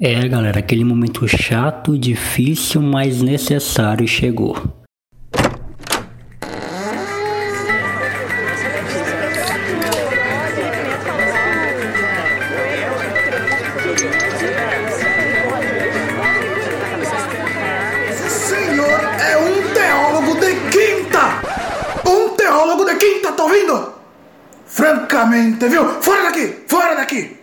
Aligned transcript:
É, 0.00 0.28
galera, 0.28 0.60
aquele 0.60 0.84
momento 0.84 1.26
chato, 1.26 1.98
difícil, 1.98 2.80
mas 2.80 3.20
necessário 3.20 4.06
chegou. 4.06 4.54
senhor 18.28 19.00
é 19.20 19.36
um 19.36 19.74
teólogo 19.74 20.34
de 20.38 20.54
quinta! 20.70 21.42
Um 22.08 22.36
teólogo 22.36 22.84
de 22.84 22.94
quinta, 22.94 23.32
tá 23.32 23.42
ouvindo? 23.42 23.94
Francamente, 24.64 25.68
viu? 25.68 26.00
Fora 26.00 26.22
daqui! 26.22 26.54
Fora 26.68 26.94
daqui! 26.94 27.37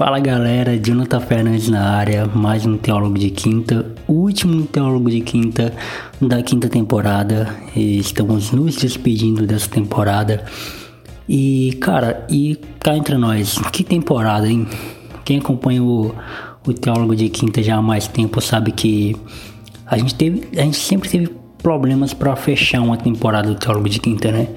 Fala 0.00 0.18
galera, 0.18 0.78
Jonathan 0.78 1.20
Fernandes 1.20 1.68
na 1.68 1.90
área, 1.90 2.24
mais 2.24 2.64
um 2.64 2.78
Teólogo 2.78 3.18
de 3.18 3.28
Quinta, 3.28 3.84
último 4.08 4.64
Teólogo 4.64 5.10
de 5.10 5.20
Quinta 5.20 5.74
da 6.18 6.42
quinta 6.42 6.70
temporada. 6.70 7.54
E 7.76 7.98
estamos 7.98 8.50
nos 8.50 8.76
despedindo 8.76 9.46
dessa 9.46 9.68
temporada. 9.68 10.42
E 11.28 11.76
cara, 11.82 12.26
e 12.30 12.58
cá 12.78 12.96
entre 12.96 13.18
nós, 13.18 13.58
que 13.70 13.84
temporada, 13.84 14.48
hein? 14.48 14.66
Quem 15.22 15.38
acompanha 15.38 15.82
o, 15.82 16.14
o 16.66 16.72
Teólogo 16.72 17.14
de 17.14 17.28
Quinta 17.28 17.62
já 17.62 17.76
há 17.76 17.82
mais 17.82 18.08
tempo 18.08 18.40
sabe 18.40 18.72
que 18.72 19.14
a 19.84 19.98
gente 19.98 20.14
teve, 20.14 20.48
a 20.58 20.62
gente 20.62 20.78
sempre 20.78 21.10
teve 21.10 21.28
problemas 21.62 22.14
para 22.14 22.34
fechar 22.36 22.80
uma 22.80 22.96
temporada 22.96 23.48
do 23.48 23.54
Teólogo 23.54 23.90
de 23.90 24.00
Quinta, 24.00 24.32
né? 24.32 24.48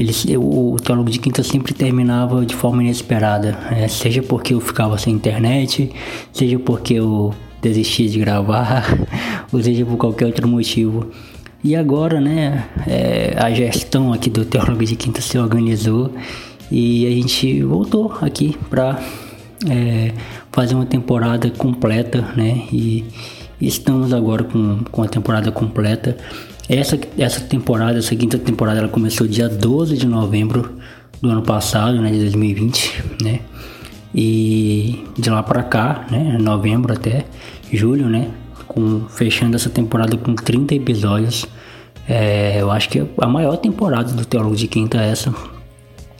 Ele, 0.00 0.14
o, 0.38 0.72
o 0.72 0.76
Teólogo 0.80 1.10
de 1.10 1.18
Quinta 1.18 1.42
sempre 1.42 1.74
terminava 1.74 2.46
de 2.46 2.54
forma 2.54 2.82
inesperada, 2.82 3.52
né? 3.70 3.86
seja 3.86 4.22
porque 4.22 4.54
eu 4.54 4.60
ficava 4.60 4.96
sem 4.96 5.12
internet, 5.12 5.90
seja 6.32 6.58
porque 6.58 6.94
eu 6.94 7.34
desistia 7.60 8.08
de 8.08 8.18
gravar, 8.18 8.98
ou 9.52 9.62
seja 9.62 9.84
por 9.84 9.98
qualquer 9.98 10.24
outro 10.24 10.48
motivo. 10.48 11.10
E 11.62 11.76
agora, 11.76 12.18
né, 12.18 12.66
é, 12.86 13.34
a 13.36 13.50
gestão 13.50 14.10
aqui 14.10 14.30
do 14.30 14.46
Teólogo 14.46 14.82
de 14.86 14.96
Quinta 14.96 15.20
se 15.20 15.38
organizou 15.38 16.14
e 16.72 17.06
a 17.06 17.10
gente 17.10 17.62
voltou 17.62 18.16
aqui 18.22 18.56
para 18.70 18.98
é, 19.68 20.12
fazer 20.50 20.76
uma 20.76 20.86
temporada 20.86 21.50
completa, 21.50 22.22
né? 22.34 22.62
E 22.72 23.04
estamos 23.60 24.14
agora 24.14 24.44
com, 24.44 24.78
com 24.90 25.02
a 25.02 25.08
temporada 25.08 25.52
completa. 25.52 26.16
Essa, 26.70 26.96
essa 27.18 27.40
temporada, 27.40 27.98
essa 27.98 28.14
quinta 28.14 28.38
temporada, 28.38 28.78
ela 28.78 28.88
começou 28.88 29.26
dia 29.26 29.48
12 29.48 29.96
de 29.96 30.06
novembro 30.06 30.76
do 31.20 31.28
ano 31.28 31.42
passado, 31.42 32.00
né, 32.00 32.12
de 32.12 32.20
2020, 32.20 33.04
né? 33.20 33.40
E 34.14 35.04
de 35.18 35.28
lá 35.30 35.42
para 35.42 35.64
cá, 35.64 36.06
né, 36.08 36.38
novembro 36.38 36.92
até 36.92 37.24
julho, 37.72 38.08
né, 38.08 38.30
com 38.68 39.00
fechando 39.08 39.56
essa 39.56 39.68
temporada 39.68 40.16
com 40.16 40.32
30 40.32 40.76
episódios. 40.76 41.44
É, 42.08 42.60
eu 42.60 42.70
acho 42.70 42.88
que 42.88 43.00
é 43.00 43.06
a 43.20 43.26
maior 43.26 43.56
temporada 43.56 44.12
do 44.12 44.24
Teólogo 44.24 44.54
de 44.54 44.68
Quinta 44.68 44.98
é 45.02 45.10
essa. 45.10 45.34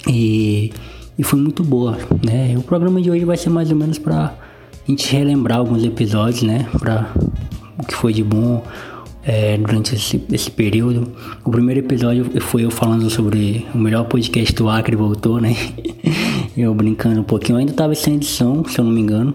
E, 0.08 0.72
e 1.16 1.22
foi 1.22 1.38
muito 1.38 1.62
boa, 1.62 1.96
né? 2.24 2.56
O 2.58 2.62
programa 2.62 3.00
de 3.00 3.08
hoje 3.08 3.24
vai 3.24 3.36
ser 3.36 3.50
mais 3.50 3.70
ou 3.70 3.76
menos 3.76 3.98
para 3.98 4.24
a 4.24 4.90
gente 4.90 5.12
relembrar 5.14 5.58
alguns 5.58 5.84
episódios, 5.84 6.42
né? 6.42 6.66
Para 6.76 7.08
o 7.78 7.86
que 7.86 7.94
foi 7.94 8.12
de 8.12 8.24
bom, 8.24 8.64
é, 9.24 9.56
durante 9.56 9.94
esse, 9.94 10.22
esse 10.32 10.50
período. 10.50 11.12
O 11.44 11.50
primeiro 11.50 11.80
episódio 11.80 12.40
foi 12.40 12.64
eu 12.64 12.70
falando 12.70 13.08
sobre 13.10 13.66
o 13.74 13.78
melhor 13.78 14.04
podcast 14.04 14.54
do 14.54 14.68
Acre 14.68 14.96
voltou, 14.96 15.40
né? 15.40 15.54
eu 16.56 16.74
brincando 16.74 17.20
um 17.20 17.24
pouquinho. 17.24 17.56
Eu 17.56 17.60
ainda 17.60 17.72
estava 17.72 17.94
sem 17.94 18.14
edição, 18.14 18.64
se 18.64 18.78
eu 18.78 18.84
não 18.84 18.92
me 18.92 19.00
engano. 19.00 19.34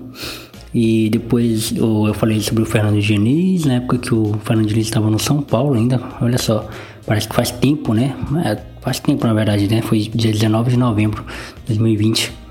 E 0.74 1.10
depois 1.10 1.72
eu, 1.76 2.08
eu 2.08 2.14
falei 2.14 2.42
sobre 2.42 2.64
o 2.64 2.66
Fernando 2.66 3.00
Diniz, 3.00 3.66
na 3.66 3.76
época 3.76 3.98
que 3.98 4.14
o 4.14 4.34
Fernando 4.44 4.68
Diniz 4.68 4.88
estava 4.88 5.10
no 5.10 5.20
São 5.20 5.42
Paulo 5.42 5.76
ainda. 5.76 6.02
Olha 6.22 6.38
só, 6.38 6.68
parece 7.06 7.30
que 7.30 7.36
faz 7.36 7.52
tempo, 7.52 7.94
né? 7.94 8.16
É, 8.44 8.62
faz 8.82 9.00
tempo 9.00 9.26
na 9.26 9.34
verdade, 9.34 9.68
né? 9.70 9.82
Foi 9.82 10.00
dia 10.00 10.32
19 10.32 10.72
de 10.72 10.78
novembro 10.78 11.24
de 11.66 11.68
2020. 11.68 12.45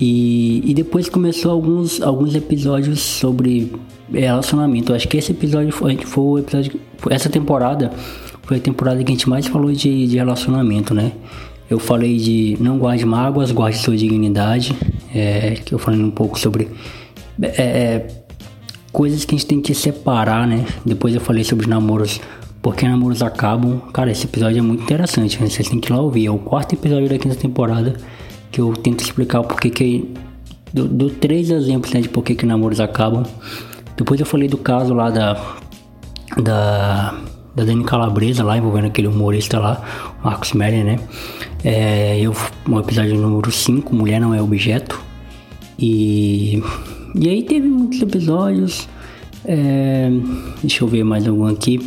E, 0.00 0.62
e 0.64 0.74
depois 0.74 1.08
começou 1.08 1.52
alguns, 1.52 2.00
alguns 2.00 2.34
episódios 2.34 3.00
sobre 3.00 3.72
relacionamento. 4.12 4.92
Eu 4.92 4.96
acho 4.96 5.08
que 5.08 5.16
esse 5.16 5.32
episódio 5.32 5.72
foi, 5.72 5.96
foi 5.96 6.24
o 6.24 6.38
episódio. 6.38 6.80
Essa 7.08 7.28
temporada 7.28 7.90
foi 8.42 8.56
a 8.56 8.60
temporada 8.60 9.02
que 9.02 9.10
a 9.10 9.14
gente 9.14 9.28
mais 9.28 9.46
falou 9.46 9.72
de, 9.72 10.06
de 10.06 10.16
relacionamento, 10.16 10.92
né? 10.92 11.12
Eu 11.70 11.78
falei 11.78 12.18
de 12.18 12.56
não 12.60 12.78
guarde 12.78 13.04
mágoas, 13.06 13.50
guarde 13.50 13.78
sua 13.78 13.96
dignidade. 13.96 14.76
É, 15.14 15.54
que 15.64 15.74
eu 15.74 15.78
falei 15.78 16.00
um 16.00 16.10
pouco 16.10 16.38
sobre 16.38 16.68
é, 17.40 17.62
é, 17.62 18.06
coisas 18.90 19.24
que 19.24 19.34
a 19.34 19.38
gente 19.38 19.46
tem 19.46 19.60
que 19.60 19.74
separar, 19.74 20.46
né? 20.46 20.66
Depois 20.84 21.14
eu 21.14 21.20
falei 21.20 21.44
sobre 21.44 21.66
namoros, 21.66 22.20
porque 22.60 22.86
namoros 22.86 23.22
acabam. 23.22 23.80
Cara, 23.92 24.10
esse 24.10 24.26
episódio 24.26 24.58
é 24.58 24.62
muito 24.62 24.82
interessante, 24.82 25.40
né? 25.40 25.48
Vocês 25.48 25.68
têm 25.68 25.80
que 25.80 25.90
ir 25.90 25.94
lá 25.94 26.00
ouvir. 26.00 26.26
É 26.26 26.30
o 26.30 26.38
quarto 26.38 26.74
episódio 26.74 27.08
da 27.08 27.18
quinta 27.18 27.36
temporada 27.36 27.96
que 28.52 28.60
eu 28.60 28.74
tento 28.74 29.00
explicar 29.02 29.40
o 29.40 29.44
porquê 29.44 29.70
que. 29.70 30.08
Dou, 30.72 31.10
três 31.10 31.50
exemplos 31.50 31.92
né, 31.92 32.00
de 32.00 32.08
porquê 32.08 32.34
que 32.34 32.46
namoros 32.46 32.80
acabam. 32.80 33.24
Depois 33.96 34.20
eu 34.20 34.26
falei 34.26 34.46
do 34.46 34.58
caso 34.58 34.94
lá 34.94 35.10
da. 35.10 35.34
Da. 36.36 37.18
Da 37.54 37.64
Dani 37.64 37.84
Calabresa 37.84 38.42
lá, 38.42 38.56
envolvendo 38.56 38.86
aquele 38.86 39.08
humorista 39.08 39.58
lá, 39.58 39.84
Marcos 40.24 40.54
Meller, 40.54 40.82
né? 40.82 40.98
É, 41.62 42.18
eu, 42.18 42.34
no 42.66 42.80
episódio 42.80 43.14
número 43.14 43.52
5, 43.52 43.94
Mulher 43.94 44.18
Não 44.20 44.34
É 44.34 44.40
Objeto. 44.40 44.98
E. 45.78 46.62
E 47.14 47.28
aí 47.28 47.42
teve 47.42 47.68
muitos 47.68 48.00
episódios. 48.00 48.88
É, 49.44 50.10
deixa 50.62 50.82
eu 50.82 50.88
ver 50.88 51.04
mais 51.04 51.26
algum 51.26 51.46
aqui. 51.46 51.78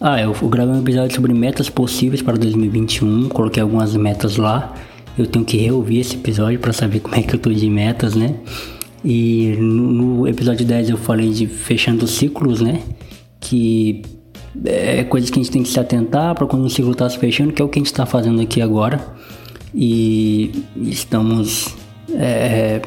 Ah, 0.00 0.20
eu 0.20 0.32
gravei 0.48 0.74
um 0.74 0.80
episódio 0.80 1.14
sobre 1.14 1.32
metas 1.32 1.68
possíveis 1.68 2.20
para 2.20 2.36
2021. 2.36 3.28
Coloquei 3.28 3.62
algumas 3.62 3.94
metas 3.94 4.36
lá. 4.36 4.74
Eu 5.18 5.26
tenho 5.26 5.44
que 5.44 5.56
reouvir 5.56 6.00
esse 6.00 6.16
episódio 6.16 6.58
para 6.58 6.72
saber 6.72 7.00
como 7.00 7.14
é 7.14 7.22
que 7.22 7.34
eu 7.34 7.38
tô 7.38 7.50
de 7.50 7.68
metas, 7.68 8.14
né? 8.14 8.34
E 9.04 9.56
no, 9.58 9.92
no, 9.92 10.28
episódio 10.28 10.64
10 10.64 10.90
eu 10.90 10.96
falei 10.96 11.30
de 11.30 11.46
fechando 11.46 12.06
ciclos, 12.06 12.60
né? 12.60 12.80
Que 13.40 14.02
é 14.64 15.02
coisas 15.04 15.28
que 15.28 15.38
a 15.38 15.42
gente 15.42 15.52
tem 15.52 15.62
que 15.62 15.68
se 15.68 15.78
atentar 15.78 16.34
para 16.34 16.46
quando 16.46 16.64
o 16.64 16.70
ciclo 16.70 16.92
está 16.92 17.08
se 17.08 17.18
fechando, 17.18 17.52
que 17.52 17.60
é 17.60 17.64
o 17.64 17.68
que 17.68 17.78
a 17.78 17.80
gente 17.80 17.86
está 17.86 18.06
fazendo 18.06 18.40
aqui 18.40 18.62
agora. 18.62 19.04
E 19.74 20.64
estamos 20.76 21.74
é, 22.14 22.80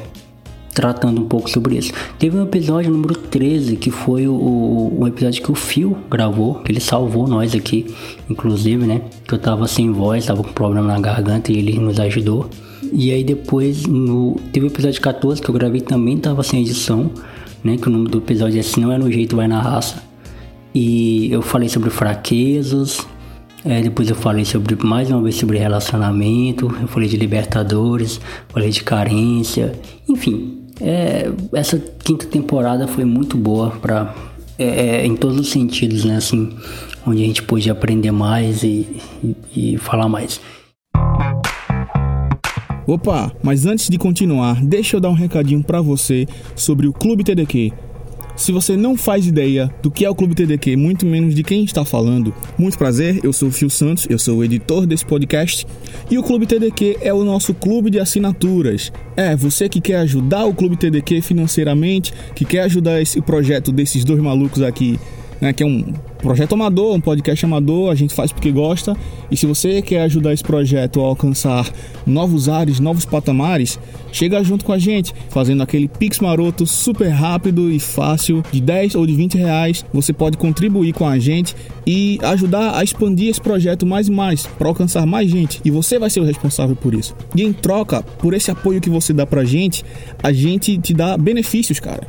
tratando 0.76 1.22
um 1.22 1.24
pouco 1.24 1.48
sobre 1.48 1.78
isso. 1.78 1.90
Teve 2.18 2.36
um 2.36 2.42
episódio 2.42 2.92
número 2.92 3.14
13, 3.14 3.76
que 3.76 3.90
foi 3.90 4.28
o, 4.28 4.92
o, 5.00 5.06
episódio 5.08 5.42
que 5.42 5.50
o 5.50 5.54
Phil 5.54 5.96
gravou, 6.10 6.56
que 6.56 6.70
ele 6.70 6.80
salvou 6.80 7.26
nós 7.26 7.54
aqui, 7.54 7.86
inclusive, 8.28 8.86
né? 8.86 9.00
Que 9.26 9.32
eu 9.32 9.38
tava 9.38 9.66
sem 9.66 9.90
voz, 9.90 10.26
tava 10.26 10.44
com 10.44 10.52
problema 10.52 10.86
na 10.86 11.00
garganta 11.00 11.50
e 11.50 11.56
ele 11.56 11.78
nos 11.78 11.98
ajudou. 11.98 12.50
E 12.92 13.10
aí 13.10 13.24
depois 13.24 13.86
no, 13.86 14.38
teve 14.52 14.66
o 14.66 14.68
episódio 14.68 15.00
14 15.00 15.40
que 15.40 15.48
eu 15.48 15.54
gravei 15.54 15.80
também 15.80 16.18
tava 16.18 16.42
sem 16.42 16.60
edição, 16.60 17.10
né? 17.64 17.78
Que 17.78 17.88
o 17.88 17.90
nome 17.90 18.10
do 18.10 18.18
episódio 18.18 18.60
é 18.60 18.62
Se 18.62 18.78
Não 18.78 18.92
É 18.92 18.98
No 18.98 19.10
Jeito 19.10 19.34
Vai 19.34 19.48
Na 19.48 19.62
Raça. 19.62 20.02
E 20.74 21.32
eu 21.32 21.40
falei 21.40 21.70
sobre 21.70 21.88
fraquezas, 21.88 23.06
é, 23.64 23.80
depois 23.80 24.10
eu 24.10 24.14
falei 24.14 24.44
sobre 24.44 24.76
mais 24.84 25.10
uma 25.10 25.22
vez 25.22 25.36
sobre 25.36 25.56
relacionamento, 25.56 26.70
eu 26.82 26.86
falei 26.86 27.08
de 27.08 27.16
libertadores, 27.16 28.20
falei 28.50 28.68
de 28.68 28.84
carência, 28.84 29.72
enfim. 30.06 30.65
É, 30.80 31.30
essa 31.54 31.78
quinta 31.78 32.26
temporada 32.26 32.86
foi 32.86 33.04
muito 33.04 33.36
boa 33.36 33.70
para 33.70 34.14
é, 34.58 34.64
é, 34.64 35.06
em 35.06 35.16
todos 35.16 35.38
os 35.38 35.50
sentidos, 35.50 36.04
né? 36.04 36.16
Assim, 36.16 36.56
onde 37.06 37.22
a 37.22 37.26
gente 37.26 37.42
pôde 37.42 37.70
aprender 37.70 38.10
mais 38.10 38.62
e, 38.62 38.86
e, 39.22 39.36
e 39.74 39.78
falar 39.78 40.08
mais. 40.08 40.40
Opa, 42.86 43.32
mas 43.42 43.66
antes 43.66 43.88
de 43.88 43.98
continuar, 43.98 44.64
deixa 44.64 44.96
eu 44.96 45.00
dar 45.00 45.10
um 45.10 45.14
recadinho 45.14 45.62
para 45.62 45.80
você 45.80 46.26
sobre 46.54 46.86
o 46.86 46.92
Clube 46.92 47.24
TDQ. 47.24 47.72
Se 48.36 48.52
você 48.52 48.76
não 48.76 48.96
faz 48.98 49.26
ideia 49.26 49.72
do 49.82 49.90
que 49.90 50.04
é 50.04 50.10
o 50.10 50.14
Clube 50.14 50.34
TDQ, 50.34 50.76
muito 50.76 51.06
menos 51.06 51.34
de 51.34 51.42
quem 51.42 51.64
está 51.64 51.86
falando, 51.86 52.34
muito 52.58 52.76
prazer, 52.76 53.18
eu 53.24 53.32
sou 53.32 53.48
o 53.48 53.52
Fio 53.52 53.70
Santos, 53.70 54.06
eu 54.10 54.18
sou 54.18 54.38
o 54.38 54.44
editor 54.44 54.86
desse 54.86 55.06
podcast 55.06 55.66
e 56.10 56.18
o 56.18 56.22
Clube 56.22 56.46
TDQ 56.46 56.98
é 57.00 57.14
o 57.14 57.24
nosso 57.24 57.54
clube 57.54 57.88
de 57.88 57.98
assinaturas. 57.98 58.92
É, 59.16 59.34
você 59.34 59.70
que 59.70 59.80
quer 59.80 59.96
ajudar 60.00 60.44
o 60.44 60.52
Clube 60.52 60.76
TDQ 60.76 61.22
financeiramente, 61.22 62.12
que 62.34 62.44
quer 62.44 62.64
ajudar 62.64 63.00
esse 63.00 63.22
projeto 63.22 63.72
desses 63.72 64.04
dois 64.04 64.20
malucos 64.20 64.60
aqui, 64.60 65.00
né, 65.40 65.54
que 65.54 65.62
é 65.62 65.66
um 65.66 65.94
projeto 66.26 66.54
amador, 66.54 66.92
um 66.92 67.00
podcast 67.00 67.44
amador, 67.44 67.92
a 67.92 67.94
gente 67.94 68.12
faz 68.12 68.32
porque 68.32 68.50
gosta. 68.50 68.96
E 69.30 69.36
se 69.36 69.46
você 69.46 69.80
quer 69.80 70.02
ajudar 70.02 70.32
esse 70.32 70.42
projeto 70.42 71.00
a 71.00 71.04
alcançar 71.04 71.70
novos 72.04 72.48
ares, 72.48 72.80
novos 72.80 73.04
patamares, 73.04 73.78
chega 74.10 74.42
junto 74.42 74.64
com 74.64 74.72
a 74.72 74.78
gente, 74.78 75.14
fazendo 75.28 75.62
aquele 75.62 75.86
pix 75.86 76.18
maroto 76.18 76.66
super 76.66 77.08
rápido 77.10 77.70
e 77.70 77.78
fácil 77.78 78.42
de 78.50 78.60
10 78.60 78.96
ou 78.96 79.06
de 79.06 79.14
20 79.14 79.38
reais. 79.38 79.84
Você 79.92 80.12
pode 80.12 80.36
contribuir 80.36 80.92
com 80.92 81.06
a 81.06 81.16
gente 81.16 81.54
e 81.86 82.18
ajudar 82.22 82.76
a 82.76 82.82
expandir 82.82 83.28
esse 83.28 83.40
projeto 83.40 83.86
mais 83.86 84.08
e 84.08 84.10
mais 84.10 84.46
para 84.46 84.66
alcançar 84.66 85.06
mais 85.06 85.30
gente. 85.30 85.60
E 85.64 85.70
você 85.70 85.96
vai 85.96 86.10
ser 86.10 86.18
o 86.18 86.24
responsável 86.24 86.74
por 86.74 86.92
isso. 86.92 87.14
E 87.36 87.42
em 87.44 87.52
troca, 87.52 88.02
por 88.02 88.34
esse 88.34 88.50
apoio 88.50 88.80
que 88.80 88.90
você 88.90 89.12
dá 89.12 89.24
pra 89.24 89.44
gente, 89.44 89.84
a 90.20 90.32
gente 90.32 90.76
te 90.76 90.92
dá 90.92 91.16
benefícios, 91.16 91.78
cara. 91.78 92.04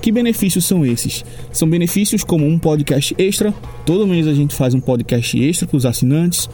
Que 0.00 0.10
benefícios 0.10 0.64
são 0.64 0.84
esses? 0.84 1.24
São 1.52 1.68
benefícios 1.68 2.24
como 2.24 2.46
um 2.46 2.58
podcast 2.58 3.14
extra. 3.18 3.52
Todo 3.84 4.06
mês 4.06 4.26
a 4.26 4.32
gente 4.32 4.54
faz 4.54 4.72
um 4.72 4.80
podcast 4.80 5.38
extra 5.38 5.68
para 5.68 5.76
os 5.76 5.84
assinantes. 5.84 6.48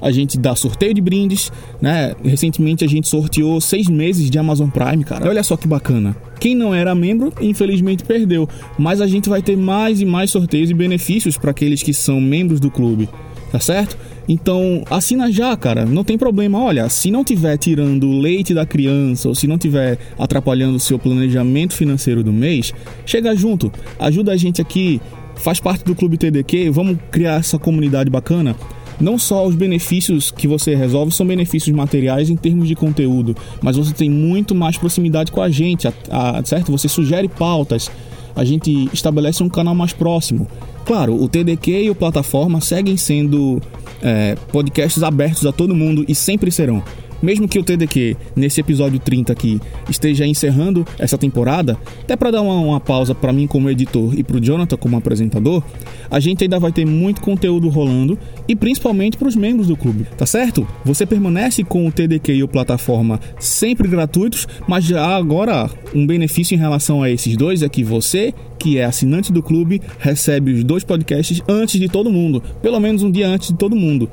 A 0.00 0.10
gente 0.10 0.38
dá 0.38 0.54
sorteio 0.54 0.94
de 0.94 1.00
brindes, 1.00 1.50
né? 1.80 2.14
Recentemente 2.24 2.84
a 2.84 2.88
gente 2.88 3.08
sorteou 3.08 3.60
seis 3.60 3.88
meses 3.88 4.30
de 4.30 4.38
Amazon 4.38 4.68
Prime, 4.68 5.04
cara. 5.04 5.28
Olha 5.28 5.42
só 5.42 5.56
que 5.56 5.66
bacana. 5.66 6.16
Quem 6.40 6.54
não 6.54 6.74
era 6.74 6.94
membro, 6.94 7.32
infelizmente 7.40 8.04
perdeu. 8.04 8.48
Mas 8.78 9.00
a 9.00 9.06
gente 9.06 9.28
vai 9.28 9.42
ter 9.42 9.56
mais 9.56 10.00
e 10.00 10.04
mais 10.04 10.30
sorteios 10.30 10.70
e 10.70 10.74
benefícios 10.74 11.36
para 11.36 11.50
aqueles 11.50 11.82
que 11.82 11.92
são 11.92 12.20
membros 12.20 12.60
do 12.60 12.70
clube, 12.70 13.08
tá 13.50 13.58
certo? 13.58 13.96
Então, 14.28 14.84
assina 14.90 15.32
já, 15.32 15.56
cara, 15.56 15.86
não 15.86 16.04
tem 16.04 16.18
problema. 16.18 16.62
Olha, 16.62 16.88
se 16.90 17.10
não 17.10 17.24
tiver 17.24 17.56
tirando 17.56 18.06
o 18.06 18.20
leite 18.20 18.52
da 18.52 18.66
criança 18.66 19.28
ou 19.28 19.34
se 19.34 19.46
não 19.46 19.56
tiver 19.56 19.98
atrapalhando 20.18 20.76
o 20.76 20.80
seu 20.80 20.98
planejamento 20.98 21.72
financeiro 21.72 22.22
do 22.22 22.32
mês, 22.32 22.74
chega 23.06 23.34
junto, 23.34 23.72
ajuda 23.98 24.32
a 24.32 24.36
gente 24.36 24.60
aqui, 24.60 25.00
faz 25.36 25.58
parte 25.58 25.82
do 25.84 25.94
Clube 25.94 26.18
TDQ, 26.18 26.70
vamos 26.70 26.98
criar 27.10 27.40
essa 27.40 27.58
comunidade 27.58 28.10
bacana. 28.10 28.54
Não 29.00 29.16
só 29.16 29.46
os 29.46 29.54
benefícios 29.54 30.30
que 30.30 30.48
você 30.48 30.74
resolve 30.74 31.12
são 31.12 31.24
benefícios 31.24 31.74
materiais 31.74 32.28
em 32.28 32.36
termos 32.36 32.66
de 32.66 32.74
conteúdo, 32.74 33.34
mas 33.62 33.76
você 33.76 33.94
tem 33.94 34.10
muito 34.10 34.54
mais 34.54 34.76
proximidade 34.76 35.30
com 35.30 35.40
a 35.40 35.48
gente, 35.48 35.86
a, 35.86 35.92
a, 36.10 36.44
certo? 36.44 36.72
Você 36.72 36.88
sugere 36.88 37.28
pautas, 37.28 37.90
a 38.34 38.44
gente 38.44 38.88
estabelece 38.92 39.42
um 39.42 39.48
canal 39.48 39.74
mais 39.74 39.92
próximo. 39.92 40.48
Claro, 40.88 41.22
o 41.22 41.28
TDQ 41.28 41.82
e 41.82 41.90
o 41.90 41.94
plataforma 41.94 42.62
seguem 42.62 42.96
sendo 42.96 43.60
é, 44.02 44.34
podcasts 44.50 45.02
abertos 45.02 45.44
a 45.44 45.52
todo 45.52 45.74
mundo 45.74 46.02
e 46.08 46.14
sempre 46.14 46.50
serão. 46.50 46.82
Mesmo 47.22 47.48
que 47.48 47.58
o 47.58 47.64
TDQ, 47.64 48.16
nesse 48.36 48.60
episódio 48.60 48.98
30 48.98 49.32
aqui, 49.32 49.60
esteja 49.88 50.26
encerrando 50.26 50.86
essa 50.98 51.18
temporada, 51.18 51.76
até 52.02 52.16
para 52.16 52.30
dar 52.30 52.42
uma, 52.42 52.54
uma 52.54 52.80
pausa 52.80 53.14
para 53.14 53.32
mim 53.32 53.46
como 53.46 53.68
editor 53.68 54.18
e 54.18 54.22
para 54.22 54.36
o 54.36 54.40
Jonathan 54.40 54.76
como 54.76 54.96
apresentador, 54.96 55.62
a 56.10 56.20
gente 56.20 56.44
ainda 56.44 56.58
vai 56.58 56.72
ter 56.72 56.86
muito 56.86 57.20
conteúdo 57.20 57.68
rolando 57.68 58.18
e 58.46 58.54
principalmente 58.54 59.16
para 59.16 59.28
os 59.28 59.36
membros 59.36 59.66
do 59.66 59.76
clube, 59.76 60.06
tá 60.16 60.26
certo? 60.26 60.66
Você 60.84 61.04
permanece 61.04 61.64
com 61.64 61.86
o 61.86 61.92
TDQ 61.92 62.34
e 62.34 62.42
o 62.42 62.48
plataforma 62.48 63.20
sempre 63.38 63.88
gratuitos, 63.88 64.46
mas 64.66 64.84
já 64.84 65.16
agora 65.16 65.70
um 65.94 66.06
benefício 66.06 66.54
em 66.54 66.58
relação 66.58 67.02
a 67.02 67.10
esses 67.10 67.36
dois 67.36 67.62
é 67.62 67.68
que 67.68 67.82
você, 67.82 68.32
que 68.58 68.78
é 68.78 68.84
assinante 68.84 69.32
do 69.32 69.42
clube, 69.42 69.80
recebe 69.98 70.52
os 70.52 70.64
dois 70.64 70.84
podcasts 70.84 71.42
antes 71.48 71.80
de 71.80 71.88
todo 71.88 72.10
mundo, 72.10 72.42
pelo 72.62 72.80
menos 72.80 73.02
um 73.02 73.10
dia 73.10 73.28
antes 73.28 73.48
de 73.48 73.54
todo 73.54 73.76
mundo. 73.76 74.08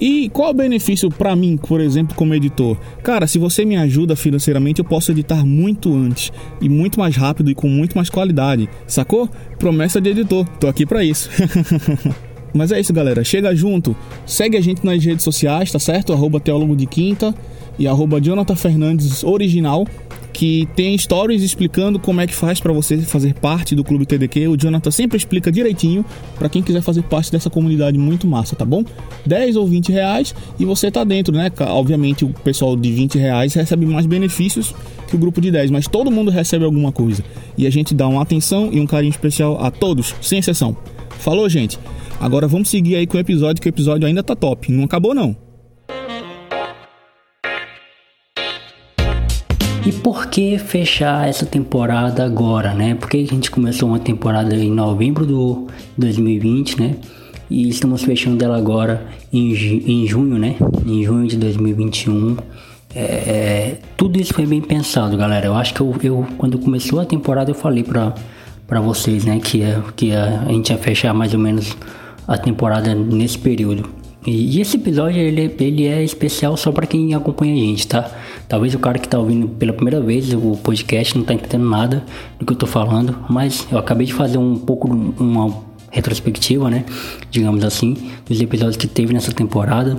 E 0.00 0.28
qual 0.30 0.50
o 0.50 0.54
benefício 0.54 1.10
para 1.10 1.36
mim, 1.36 1.56
por 1.56 1.80
exemplo, 1.80 2.16
como 2.16 2.34
editor? 2.34 2.76
Cara, 3.02 3.26
se 3.26 3.38
você 3.38 3.64
me 3.64 3.76
ajuda 3.76 4.16
financeiramente, 4.16 4.80
eu 4.80 4.84
posso 4.84 5.10
editar 5.12 5.44
muito 5.44 5.94
antes 5.94 6.32
e 6.60 6.68
muito 6.68 6.98
mais 6.98 7.16
rápido 7.16 7.50
e 7.50 7.54
com 7.54 7.68
muito 7.68 7.96
mais 7.96 8.08
qualidade. 8.08 8.68
Sacou? 8.86 9.28
Promessa 9.58 10.00
de 10.00 10.10
editor. 10.10 10.46
Tô 10.58 10.68
aqui 10.68 10.86
para 10.86 11.04
isso. 11.04 11.28
Mas 12.52 12.72
é 12.72 12.80
isso, 12.80 12.92
galera. 12.92 13.22
Chega 13.22 13.54
junto. 13.54 13.94
Segue 14.26 14.56
a 14.56 14.60
gente 14.60 14.84
nas 14.84 15.04
redes 15.04 15.22
sociais, 15.22 15.70
tá 15.70 15.78
certo? 15.78 16.12
Arroba 16.12 16.40
Teólogo 16.40 16.74
de 16.74 16.86
Quinta 16.86 17.34
e 17.78 17.86
arroba 17.86 18.20
Jonathan 18.20 18.56
Fernandes 18.56 19.22
Original 19.22 19.86
que 20.40 20.66
tem 20.74 20.96
stories 20.96 21.42
explicando 21.42 21.98
como 21.98 22.18
é 22.18 22.26
que 22.26 22.34
faz 22.34 22.58
para 22.58 22.72
você 22.72 22.96
fazer 22.96 23.34
parte 23.34 23.76
do 23.76 23.84
Clube 23.84 24.06
TDQ. 24.06 24.48
O 24.48 24.56
Jonathan 24.56 24.90
sempre 24.90 25.18
explica 25.18 25.52
direitinho 25.52 26.02
para 26.38 26.48
quem 26.48 26.62
quiser 26.62 26.80
fazer 26.80 27.02
parte 27.02 27.30
dessa 27.30 27.50
comunidade 27.50 27.98
muito 27.98 28.26
massa, 28.26 28.56
tá 28.56 28.64
bom? 28.64 28.82
10 29.26 29.56
ou 29.56 29.66
20 29.66 29.92
reais 29.92 30.34
e 30.58 30.64
você 30.64 30.90
tá 30.90 31.04
dentro, 31.04 31.34
né? 31.34 31.52
Obviamente 31.68 32.24
o 32.24 32.30
pessoal 32.30 32.74
de 32.74 32.90
20 32.90 33.18
reais 33.18 33.52
recebe 33.52 33.84
mais 33.84 34.06
benefícios 34.06 34.74
que 35.06 35.14
o 35.14 35.18
grupo 35.18 35.42
de 35.42 35.50
10, 35.50 35.70
mas 35.70 35.86
todo 35.86 36.10
mundo 36.10 36.30
recebe 36.30 36.64
alguma 36.64 36.90
coisa. 36.90 37.22
E 37.58 37.66
a 37.66 37.70
gente 37.70 37.92
dá 37.92 38.08
uma 38.08 38.22
atenção 38.22 38.70
e 38.72 38.80
um 38.80 38.86
carinho 38.86 39.10
especial 39.10 39.62
a 39.62 39.70
todos, 39.70 40.14
sem 40.22 40.38
exceção. 40.38 40.74
Falou, 41.18 41.50
gente? 41.50 41.78
Agora 42.18 42.48
vamos 42.48 42.70
seguir 42.70 42.96
aí 42.96 43.06
com 43.06 43.18
o 43.18 43.20
episódio, 43.20 43.60
que 43.60 43.68
o 43.68 43.74
episódio 43.74 44.06
ainda 44.06 44.22
tá 44.22 44.34
top. 44.34 44.72
Não 44.72 44.84
acabou, 44.84 45.14
não. 45.14 45.49
E 49.84 49.92
por 49.92 50.26
que 50.26 50.58
fechar 50.58 51.26
essa 51.26 51.46
temporada 51.46 52.22
agora, 52.24 52.74
né? 52.74 52.94
Porque 52.94 53.16
a 53.16 53.26
gente 53.26 53.50
começou 53.50 53.88
uma 53.88 53.98
temporada 53.98 54.54
em 54.54 54.70
novembro 54.70 55.24
do 55.24 55.68
2020, 55.96 56.80
né? 56.80 56.96
E 57.48 57.68
estamos 57.68 58.02
fechando 58.02 58.44
ela 58.44 58.58
agora 58.58 59.06
em, 59.32 59.52
em 59.52 60.06
junho, 60.06 60.38
né? 60.38 60.56
Em 60.86 61.02
junho 61.02 61.26
de 61.26 61.36
2021. 61.36 62.36
É, 62.94 63.00
é, 63.00 63.78
tudo 63.96 64.20
isso 64.20 64.34
foi 64.34 64.44
bem 64.44 64.60
pensado, 64.60 65.16
galera. 65.16 65.46
Eu 65.46 65.54
acho 65.54 65.72
que 65.72 65.80
eu, 65.80 65.96
eu 66.02 66.26
quando 66.36 66.58
começou 66.58 67.00
a 67.00 67.06
temporada 67.06 67.50
eu 67.50 67.54
falei 67.54 67.82
pra, 67.82 68.14
pra 68.66 68.80
vocês, 68.80 69.24
né? 69.24 69.40
Que, 69.40 69.62
que 69.96 70.12
a, 70.14 70.42
a 70.46 70.52
gente 70.52 70.70
ia 70.70 70.78
fechar 70.78 71.14
mais 71.14 71.32
ou 71.32 71.40
menos 71.40 71.74
a 72.28 72.36
temporada 72.36 72.94
nesse 72.94 73.38
período. 73.38 73.99
E, 74.26 74.56
e 74.56 74.60
esse 74.60 74.76
episódio 74.76 75.18
ele, 75.18 75.54
ele 75.58 75.86
é 75.86 76.02
especial 76.04 76.56
só 76.56 76.70
para 76.70 76.86
quem 76.86 77.14
acompanha 77.14 77.54
a 77.54 77.56
gente, 77.56 77.86
tá? 77.86 78.10
Talvez 78.48 78.74
o 78.74 78.78
cara 78.78 78.98
que 78.98 79.08
tá 79.08 79.18
ouvindo 79.18 79.48
pela 79.48 79.72
primeira 79.72 80.00
vez 80.00 80.32
o 80.34 80.58
podcast 80.62 81.16
não 81.16 81.24
tá 81.24 81.34
entendendo 81.34 81.68
nada 81.68 82.04
do 82.38 82.44
que 82.44 82.52
eu 82.52 82.56
tô 82.56 82.66
falando, 82.66 83.16
mas 83.28 83.66
eu 83.70 83.78
acabei 83.78 84.06
de 84.06 84.12
fazer 84.12 84.38
um 84.38 84.56
pouco 84.56 84.88
uma 84.88 85.62
retrospectiva, 85.90 86.70
né? 86.70 86.84
Digamos 87.30 87.64
assim, 87.64 87.96
dos 88.26 88.40
episódios 88.40 88.76
que 88.76 88.86
teve 88.86 89.12
nessa 89.12 89.32
temporada. 89.32 89.96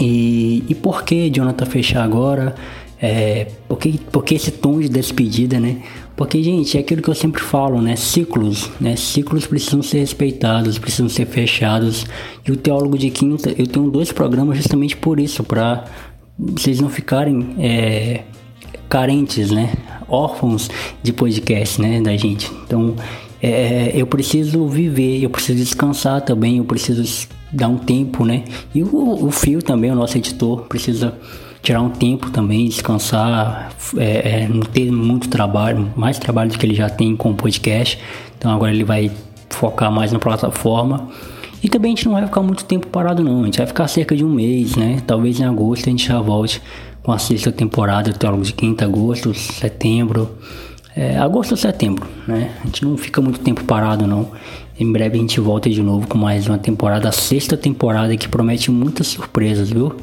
E, 0.00 0.64
e 0.68 0.74
por 0.74 1.04
que 1.04 1.30
Jonathan 1.30 1.66
fechar 1.66 2.02
agora? 2.02 2.54
É, 3.00 3.48
por, 3.68 3.78
que, 3.78 3.98
por 3.98 4.24
que 4.24 4.34
esse 4.34 4.50
tom 4.50 4.80
de 4.80 4.88
despedida, 4.88 5.60
né? 5.60 5.82
Porque, 6.16 6.40
gente, 6.42 6.76
é 6.76 6.80
aquilo 6.80 7.02
que 7.02 7.10
eu 7.10 7.14
sempre 7.14 7.42
falo, 7.42 7.82
né? 7.82 7.96
Ciclos, 7.96 8.70
né? 8.80 8.94
Ciclos 8.94 9.46
precisam 9.46 9.82
ser 9.82 9.98
respeitados, 9.98 10.78
precisam 10.78 11.08
ser 11.08 11.26
fechados. 11.26 12.06
E 12.46 12.52
o 12.52 12.56
Teólogo 12.56 12.96
de 12.96 13.10
Quinta, 13.10 13.52
eu 13.58 13.66
tenho 13.66 13.90
dois 13.90 14.12
programas 14.12 14.58
justamente 14.58 14.96
por 14.96 15.18
isso, 15.18 15.42
para 15.42 15.84
vocês 16.38 16.80
não 16.80 16.88
ficarem 16.88 17.56
é, 17.58 18.22
carentes, 18.88 19.50
né? 19.50 19.72
Órfãos 20.08 20.70
de 21.02 21.12
podcast, 21.12 21.82
né? 21.82 22.00
Da 22.00 22.16
gente. 22.16 22.48
Então, 22.64 22.94
é, 23.42 23.92
eu 23.94 24.06
preciso 24.06 24.68
viver, 24.68 25.20
eu 25.20 25.30
preciso 25.30 25.58
descansar 25.58 26.20
também, 26.20 26.58
eu 26.58 26.64
preciso 26.64 27.28
dar 27.52 27.68
um 27.68 27.76
tempo, 27.76 28.24
né? 28.24 28.44
E 28.72 28.84
o, 28.84 29.26
o 29.26 29.30
Fio 29.32 29.60
também, 29.60 29.90
o 29.90 29.96
nosso 29.96 30.16
editor, 30.16 30.62
precisa 30.62 31.18
tirar 31.64 31.80
um 31.80 31.88
tempo 31.88 32.30
também, 32.30 32.68
descansar, 32.68 33.72
é, 33.96 34.42
é, 34.42 34.48
não 34.48 34.60
ter 34.60 34.92
muito 34.92 35.28
trabalho, 35.30 35.90
mais 35.96 36.18
trabalho 36.18 36.50
do 36.50 36.58
que 36.58 36.66
ele 36.66 36.74
já 36.74 36.90
tem 36.90 37.16
com 37.16 37.30
o 37.30 37.34
podcast. 37.34 37.98
Então 38.38 38.52
agora 38.52 38.70
ele 38.70 38.84
vai 38.84 39.10
focar 39.48 39.90
mais 39.90 40.12
na 40.12 40.18
plataforma. 40.18 41.08
E 41.62 41.68
também 41.70 41.92
a 41.92 41.96
gente 41.96 42.04
não 42.04 42.12
vai 42.12 42.26
ficar 42.26 42.42
muito 42.42 42.66
tempo 42.66 42.86
parado 42.88 43.24
não, 43.24 43.40
a 43.40 43.44
gente 43.46 43.56
vai 43.56 43.66
ficar 43.66 43.88
cerca 43.88 44.14
de 44.14 44.22
um 44.22 44.28
mês, 44.28 44.76
né? 44.76 45.02
Talvez 45.06 45.40
em 45.40 45.44
agosto 45.44 45.88
a 45.88 45.90
gente 45.90 46.06
já 46.06 46.20
volte 46.20 46.60
com 47.02 47.10
a 47.10 47.18
sexta 47.18 47.50
temporada, 47.50 48.12
Teólogo 48.12 48.44
de 48.44 48.52
quinta, 48.52 48.84
agosto, 48.84 49.32
setembro. 49.32 50.36
É, 50.94 51.16
agosto 51.16 51.52
ou 51.52 51.56
setembro, 51.56 52.06
né? 52.28 52.52
A 52.62 52.66
gente 52.66 52.84
não 52.84 52.98
fica 52.98 53.22
muito 53.22 53.40
tempo 53.40 53.64
parado 53.64 54.06
não. 54.06 54.30
Em 54.78 54.92
breve 54.92 55.16
a 55.16 55.20
gente 55.20 55.40
volta 55.40 55.70
de 55.70 55.82
novo 55.82 56.06
com 56.06 56.18
mais 56.18 56.46
uma 56.46 56.58
temporada, 56.58 57.08
a 57.08 57.12
sexta 57.12 57.56
temporada 57.56 58.14
que 58.18 58.28
promete 58.28 58.70
muitas 58.70 59.06
surpresas, 59.06 59.70
viu? 59.70 59.96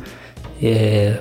É, 0.62 1.18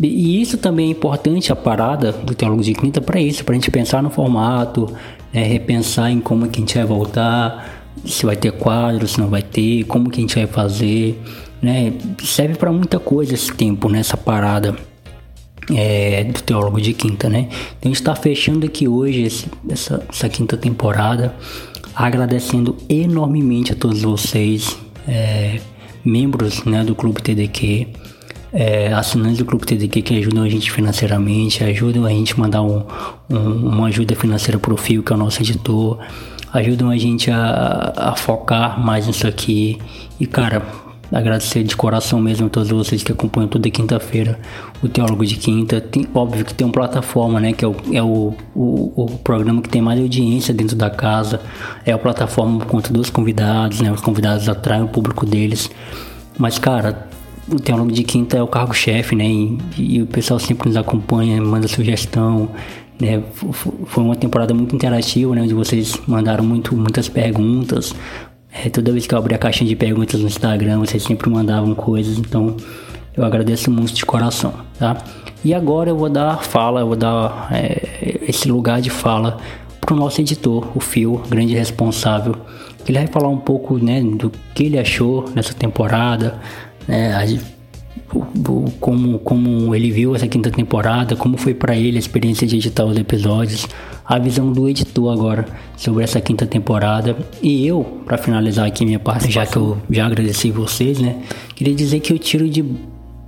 e 0.00 0.40
isso 0.40 0.56
também 0.56 0.88
é 0.88 0.90
importante, 0.90 1.52
a 1.52 1.56
parada 1.56 2.12
do 2.12 2.34
Teólogo 2.34 2.62
de 2.62 2.72
Quinta, 2.74 3.00
para 3.00 3.20
isso, 3.20 3.44
para 3.44 3.52
a 3.52 3.56
gente 3.56 3.70
pensar 3.70 4.02
no 4.02 4.08
formato, 4.08 4.88
né, 5.32 5.42
repensar 5.42 6.10
em 6.10 6.20
como 6.20 6.48
que 6.48 6.58
a 6.58 6.60
gente 6.60 6.76
vai 6.76 6.86
voltar, 6.86 7.84
se 8.06 8.24
vai 8.24 8.36
ter 8.36 8.52
quadros, 8.52 9.12
se 9.12 9.20
não 9.20 9.28
vai 9.28 9.42
ter, 9.42 9.84
como 9.84 10.08
que 10.10 10.18
a 10.18 10.20
gente 10.20 10.36
vai 10.36 10.46
fazer. 10.46 11.20
Né, 11.60 11.92
serve 12.22 12.54
para 12.54 12.70
muita 12.70 13.00
coisa 13.00 13.34
esse 13.34 13.52
tempo, 13.52 13.88
nessa 13.88 14.16
né, 14.16 14.22
parada 14.24 14.76
é, 15.74 16.22
do 16.24 16.40
Teólogo 16.42 16.80
de 16.80 16.92
Quinta. 16.92 17.28
Né? 17.28 17.48
Então 17.78 17.90
está 17.90 18.14
fechando 18.14 18.64
aqui 18.64 18.86
hoje 18.86 19.22
esse, 19.22 19.46
essa, 19.68 20.04
essa 20.08 20.28
quinta 20.28 20.56
temporada, 20.56 21.34
agradecendo 21.96 22.76
enormemente 22.88 23.72
a 23.72 23.74
todos 23.74 24.02
vocês, 24.02 24.76
é, 25.08 25.58
membros 26.04 26.64
né, 26.64 26.84
do 26.84 26.94
Clube 26.94 27.22
TDQ 27.22 27.88
é, 28.54 28.92
assinantes 28.92 29.38
do 29.38 29.44
Clube 29.44 29.66
TDQ 29.66 30.00
que 30.02 30.18
ajudam 30.18 30.44
a 30.44 30.48
gente 30.48 30.70
financeiramente, 30.70 31.64
ajudam 31.64 32.06
a 32.06 32.10
gente 32.10 32.34
a 32.34 32.36
mandar 32.36 32.62
um, 32.62 32.84
um, 33.28 33.68
uma 33.68 33.88
ajuda 33.88 34.14
financeira 34.14 34.60
para 34.60 34.72
o 34.72 34.76
Fio, 34.76 35.02
que 35.02 35.12
é 35.12 35.16
o 35.16 35.18
nosso 35.18 35.42
editor, 35.42 35.98
ajudam 36.52 36.88
a 36.88 36.96
gente 36.96 37.32
a, 37.32 37.92
a 37.96 38.16
focar 38.16 38.80
mais 38.80 39.08
nisso 39.08 39.26
aqui. 39.26 39.78
E 40.20 40.26
cara, 40.26 40.62
agradecer 41.10 41.64
de 41.64 41.76
coração 41.76 42.20
mesmo 42.20 42.46
a 42.46 42.48
todos 42.48 42.70
vocês 42.70 43.02
que 43.02 43.10
acompanham 43.10 43.48
toda 43.48 43.68
quinta-feira 43.68 44.38
o 44.80 44.88
Teólogo 44.88 45.26
de 45.26 45.34
Quinta. 45.34 45.80
Tem, 45.80 46.06
óbvio 46.14 46.44
que 46.44 46.54
tem 46.54 46.64
uma 46.64 46.72
plataforma, 46.72 47.40
né? 47.40 47.52
Que 47.52 47.64
é, 47.64 47.68
o, 47.68 47.74
é 47.92 48.02
o, 48.02 48.34
o, 48.54 49.02
o, 49.02 49.18
programa 49.18 49.62
que 49.62 49.68
tem 49.68 49.82
mais 49.82 50.00
audiência 50.00 50.54
dentro 50.54 50.76
da 50.76 50.90
casa. 50.90 51.40
É 51.84 51.90
a 51.90 51.98
plataforma 51.98 52.60
por 52.60 52.68
conta 52.68 52.92
dos 52.92 53.10
convidados, 53.10 53.80
né? 53.80 53.90
Os 53.90 54.00
convidados 54.00 54.48
atraem 54.48 54.84
o 54.84 54.88
público 54.88 55.26
deles. 55.26 55.68
Mas, 56.38 56.58
cara, 56.58 57.08
o 57.48 57.56
Teólogo 57.56 57.92
de 57.92 58.02
Quinta 58.02 58.36
é 58.36 58.42
o 58.42 58.46
cargo-chefe, 58.46 59.14
né? 59.14 59.24
E, 59.24 59.58
e, 59.78 60.02
o 60.02 60.06
pessoal 60.06 60.38
sempre 60.38 60.68
nos 60.68 60.76
acompanha, 60.76 61.40
manda 61.40 61.68
sugestão. 61.68 62.48
Né? 63.00 63.22
Foi 63.86 64.04
uma 64.04 64.16
temporada 64.16 64.54
muito 64.54 64.74
interativa, 64.74 65.34
né? 65.34 65.42
Onde 65.42 65.54
vocês 65.54 66.00
mandaram 66.06 66.44
muito, 66.44 66.76
muitas 66.76 67.08
perguntas. 67.08 67.94
É, 68.52 68.68
toda 68.68 68.92
vez 68.92 69.06
que 69.06 69.14
eu 69.14 69.18
abri 69.18 69.34
a 69.34 69.38
caixinha 69.38 69.68
de 69.68 69.74
perguntas 69.74 70.20
no 70.20 70.26
Instagram, 70.26 70.78
vocês 70.78 71.02
sempre 71.02 71.28
mandavam 71.28 71.74
coisas, 71.74 72.18
então 72.18 72.56
eu 73.16 73.24
agradeço 73.24 73.70
muito 73.70 73.92
de 73.92 74.06
coração, 74.06 74.54
tá? 74.78 74.96
E 75.44 75.52
agora 75.52 75.90
eu 75.90 75.96
vou 75.96 76.08
dar 76.08 76.42
fala, 76.42 76.80
eu 76.80 76.86
vou 76.86 76.96
dar 76.96 77.48
é, 77.52 78.20
esse 78.28 78.48
lugar 78.48 78.80
de 78.80 78.90
fala 78.90 79.38
pro 79.80 79.96
nosso 79.96 80.20
editor, 80.20 80.68
o 80.74 80.80
Phil, 80.80 81.20
grande 81.28 81.54
responsável. 81.54 82.36
Ele 82.86 82.98
vai 82.98 83.06
falar 83.08 83.28
um 83.28 83.38
pouco, 83.38 83.78
né, 83.78 84.00
do 84.02 84.30
que 84.54 84.64
ele 84.64 84.78
achou 84.78 85.24
nessa 85.34 85.52
temporada, 85.52 86.38
né, 86.88 87.12
como, 88.80 89.18
como 89.18 89.74
ele 89.74 89.90
viu 89.90 90.14
essa 90.14 90.26
quinta 90.26 90.50
temporada, 90.50 91.16
como 91.16 91.36
foi 91.36 91.54
para 91.54 91.76
ele 91.76 91.96
a 91.96 91.98
experiência 91.98 92.46
de 92.46 92.56
editar 92.56 92.84
os 92.84 92.96
episódios, 92.96 93.66
a 94.04 94.18
visão 94.18 94.52
do 94.52 94.68
editor 94.68 95.12
agora 95.12 95.46
sobre 95.76 96.04
essa 96.04 96.20
quinta 96.20 96.46
temporada. 96.46 97.16
E 97.42 97.66
eu, 97.66 97.84
para 98.04 98.18
finalizar 98.18 98.66
aqui 98.66 98.84
minha 98.84 98.98
parte, 98.98 99.30
já 99.30 99.46
que 99.46 99.56
eu 99.56 99.78
já 99.90 100.06
agradeci 100.06 100.50
vocês, 100.50 100.98
né, 100.98 101.16
queria 101.54 101.74
dizer 101.74 102.00
que 102.00 102.12
eu 102.12 102.18
tiro 102.18 102.48
de, 102.48 102.62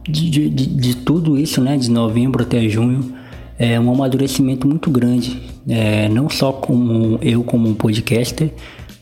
de, 0.09 0.31
de, 0.31 0.51
de 0.51 0.97
tudo 0.97 1.39
isso, 1.39 1.61
né, 1.61 1.77
de 1.77 1.91
novembro 1.91 2.43
até 2.43 2.69
junho, 2.69 3.15
é 3.59 3.81
um 3.81 3.91
amadurecimento 3.91 4.69
muito 4.69 4.91
grande, 4.91 5.41
é, 5.67 6.09
não 6.09 6.29
só 6.29 6.53
como 6.53 7.19
eu 7.23 7.43
como 7.43 7.69
um 7.69 7.75
podcaster, 7.75 8.53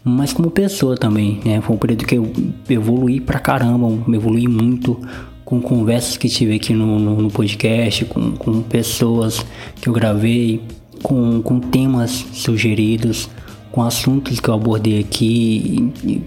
mas 0.04 0.32
como 0.32 0.50
pessoa 0.50 0.96
também, 0.96 1.40
né? 1.44 1.60
Foi 1.62 1.74
um 1.74 1.78
período 1.78 2.04
que 2.04 2.14
eu 2.14 2.30
evoluí 2.68 3.20
pra 3.20 3.38
caramba, 3.38 3.88
evoluí 4.14 4.46
muito 4.46 5.00
com 5.44 5.60
conversas 5.60 6.16
que 6.16 6.28
tive 6.28 6.56
aqui 6.56 6.74
no, 6.74 6.98
no, 6.98 7.22
no 7.22 7.30
podcast, 7.30 8.04
com, 8.04 8.32
com 8.32 8.62
pessoas 8.62 9.44
que 9.80 9.88
eu 9.88 9.92
gravei, 9.92 10.62
com, 11.02 11.40
com 11.42 11.58
temas 11.58 12.10
sugeridos, 12.32 13.28
com 13.70 13.82
assuntos 13.82 14.40
que 14.40 14.48
eu 14.48 14.54
abordei 14.54 15.00
aqui 15.00 15.92
e, 16.04 16.22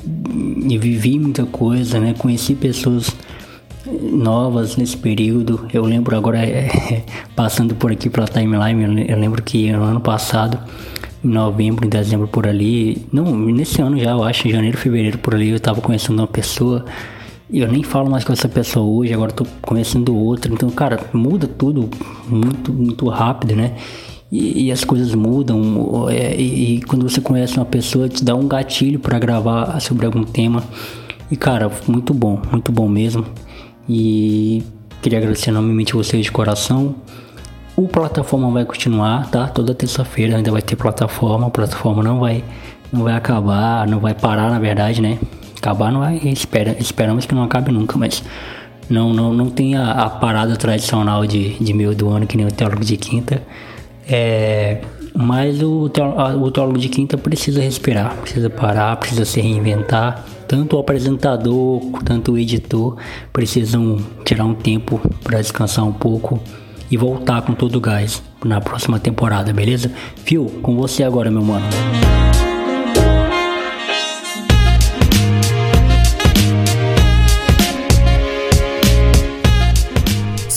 e, 0.70 0.74
e 0.74 0.78
vivi 0.78 1.20
muita 1.20 1.46
coisa, 1.46 2.00
né? 2.00 2.14
Conheci 2.18 2.56
pessoas 2.56 3.16
novas 3.86 4.76
nesse 4.76 4.98
período. 4.98 5.68
Eu 5.74 5.84
lembro 5.84 6.16
agora, 6.16 6.40
é, 6.46 7.04
passando 7.36 7.76
por 7.76 7.92
aqui 7.92 8.10
pela 8.10 8.28
timeline, 8.28 9.06
eu 9.08 9.18
lembro 9.18 9.42
que 9.42 9.72
no 9.72 9.84
ano 9.84 10.00
passado, 10.00 10.60
novembro, 11.24 11.86
em 11.86 11.90
dezembro 11.90 12.28
por 12.28 12.48
ali, 12.48 13.06
não, 13.12 13.36
nesse 13.36 13.82
ano 13.82 14.00
já, 14.00 14.12
eu 14.12 14.24
acho, 14.24 14.48
em 14.48 14.52
janeiro, 14.52 14.78
fevereiro 14.78 15.18
por 15.18 15.36
ali, 15.36 15.50
eu 15.50 15.60
tava 15.60 15.82
conhecendo 15.82 16.20
uma 16.20 16.28
pessoa 16.28 16.86
e 17.50 17.62
eu 17.62 17.72
nem 17.72 17.82
falo 17.82 18.10
mais 18.10 18.26
com 18.26 18.34
essa 18.34 18.50
pessoa 18.50 18.86
hoje, 18.86 19.14
agora 19.14 19.32
tô 19.32 19.46
conhecendo 19.62 20.14
outra. 20.14 20.52
Então, 20.52 20.70
cara, 20.70 21.00
muda 21.14 21.48
tudo 21.48 21.90
muito, 22.28 22.74
muito 22.74 23.08
rápido, 23.08 23.56
né? 23.56 23.76
E, 24.30 24.66
e 24.66 24.72
as 24.72 24.84
coisas 24.84 25.16
mudam. 25.16 26.10
É, 26.10 26.36
e, 26.36 26.76
e, 26.76 26.82
quando 26.82 27.10
você 27.10 27.22
conhece 27.22 27.56
uma 27.56 27.66
pessoa, 27.66 28.10
te 28.10 28.24
dá 28.24 28.36
um 28.36 28.48
gatilho 28.48 29.00
para 29.00 29.18
gravar 29.18 29.80
sobre 29.80 30.06
algum 30.06 30.24
tema. 30.24 30.62
E, 31.32 31.38
cara, 31.38 31.72
muito 31.88 32.14
bom, 32.14 32.42
muito 32.52 32.70
bom 32.70 32.90
mesmo. 32.90 33.26
E 33.88 34.62
queria 35.02 35.20
agradecer 35.20 35.50
enormemente 35.50 35.94
vocês 35.94 36.26
de 36.26 36.32
coração. 36.32 36.96
O 37.78 37.88
plataforma 37.88 38.50
vai 38.50 38.66
continuar, 38.66 39.30
tá? 39.30 39.48
Toda 39.48 39.72
terça-feira 39.72 40.36
ainda 40.36 40.50
vai 40.50 40.64
ter 40.64 40.76
plataforma. 40.76 41.46
A 41.46 41.50
plataforma 41.52 42.02
não 42.02 42.20
vai, 42.20 42.44
não 42.92 43.04
vai 43.04 43.14
acabar, 43.14 43.88
não 43.88 44.00
vai 44.00 44.16
parar, 44.16 44.50
na 44.50 44.58
verdade, 44.58 45.00
né? 45.00 45.20
Acabar 45.56 45.92
não 45.92 46.00
vai, 46.00 46.18
espera, 46.18 46.76
esperamos 46.80 47.28
que 47.28 47.36
não 47.36 47.44
acabe 47.44 47.72
nunca, 47.72 47.96
mas 47.96 48.24
não, 48.90 49.14
não, 49.14 49.32
não 49.32 49.52
tem 49.52 49.76
a, 49.76 49.92
a 49.92 50.10
parada 50.10 50.56
tradicional 50.56 51.28
de, 51.28 51.50
de 51.64 51.72
meio 51.72 51.94
do 51.94 52.10
ano 52.10 52.26
que 52.26 52.36
nem 52.36 52.48
o 52.48 52.52
teólogo 52.52 52.84
de 52.84 52.98
quinta. 52.98 53.44
É, 54.10 54.82
mas 55.14 55.62
o, 55.62 55.84
o 55.84 56.52
teólogo 56.52 56.80
de 56.80 56.90
quinta 56.90 57.16
precisa 57.16 57.62
respirar, 57.62 58.16
precisa 58.16 58.50
parar, 58.50 58.98
precisa 58.98 59.24
se 59.24 59.40
reinventar. 59.40 60.26
Tanto 60.48 60.78
o 60.78 60.80
apresentador, 60.80 61.80
tanto 62.04 62.32
o 62.32 62.40
editor 62.40 62.98
precisam 63.32 64.00
tirar 64.26 64.46
um 64.46 64.56
tempo 64.56 65.00
para 65.24 65.40
descansar 65.40 65.86
um 65.86 65.94
pouco 65.94 66.42
e 66.90 66.98
voltar 66.98 67.42
com 67.42 67.54
todo 67.54 67.76
o 67.76 67.82
gás 67.82 68.22
na 68.44 68.62
próxima 68.62 69.00
temporada, 69.00 69.54
beleza? 69.54 69.92
Fio, 70.16 70.46
com 70.62 70.76
você 70.76 71.04
agora, 71.04 71.32
meu 71.32 71.44
mano. 71.44 71.66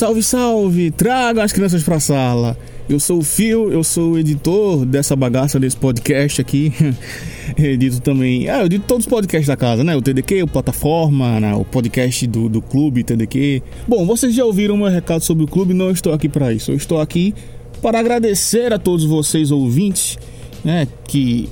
Salve, 0.00 0.22
salve! 0.22 0.90
Traga 0.90 1.44
as 1.44 1.52
crianças 1.52 1.82
pra 1.82 2.00
sala. 2.00 2.56
Eu 2.88 2.98
sou 2.98 3.18
o 3.18 3.22
Fio, 3.22 3.70
eu 3.70 3.84
sou 3.84 4.12
o 4.12 4.18
editor 4.18 4.86
dessa 4.86 5.14
bagaça 5.14 5.60
desse 5.60 5.76
podcast 5.76 6.40
aqui. 6.40 6.72
edito 7.54 8.00
também. 8.00 8.48
Ah, 8.48 8.60
eu 8.60 8.64
edito 8.64 8.86
todos 8.88 9.04
os 9.04 9.10
podcasts 9.10 9.46
da 9.46 9.58
casa, 9.58 9.84
né? 9.84 9.94
O 9.94 10.00
TDQ, 10.00 10.44
o 10.44 10.46
Plataforma, 10.46 11.38
né? 11.38 11.54
o 11.54 11.66
podcast 11.66 12.26
do, 12.26 12.48
do 12.48 12.62
clube 12.62 13.04
TDQ. 13.04 13.62
Bom, 13.86 14.06
vocês 14.06 14.34
já 14.34 14.42
ouviram 14.42 14.74
meu 14.74 14.88
recado 14.88 15.20
sobre 15.20 15.44
o 15.44 15.46
clube, 15.46 15.74
não 15.74 15.90
estou 15.90 16.14
aqui 16.14 16.30
para 16.30 16.50
isso. 16.50 16.70
Eu 16.70 16.76
estou 16.76 16.98
aqui 16.98 17.34
para 17.82 18.00
agradecer 18.00 18.72
a 18.72 18.78
todos 18.78 19.04
vocês 19.04 19.50
ouvintes, 19.50 20.18
né? 20.64 20.88
Que 21.06 21.46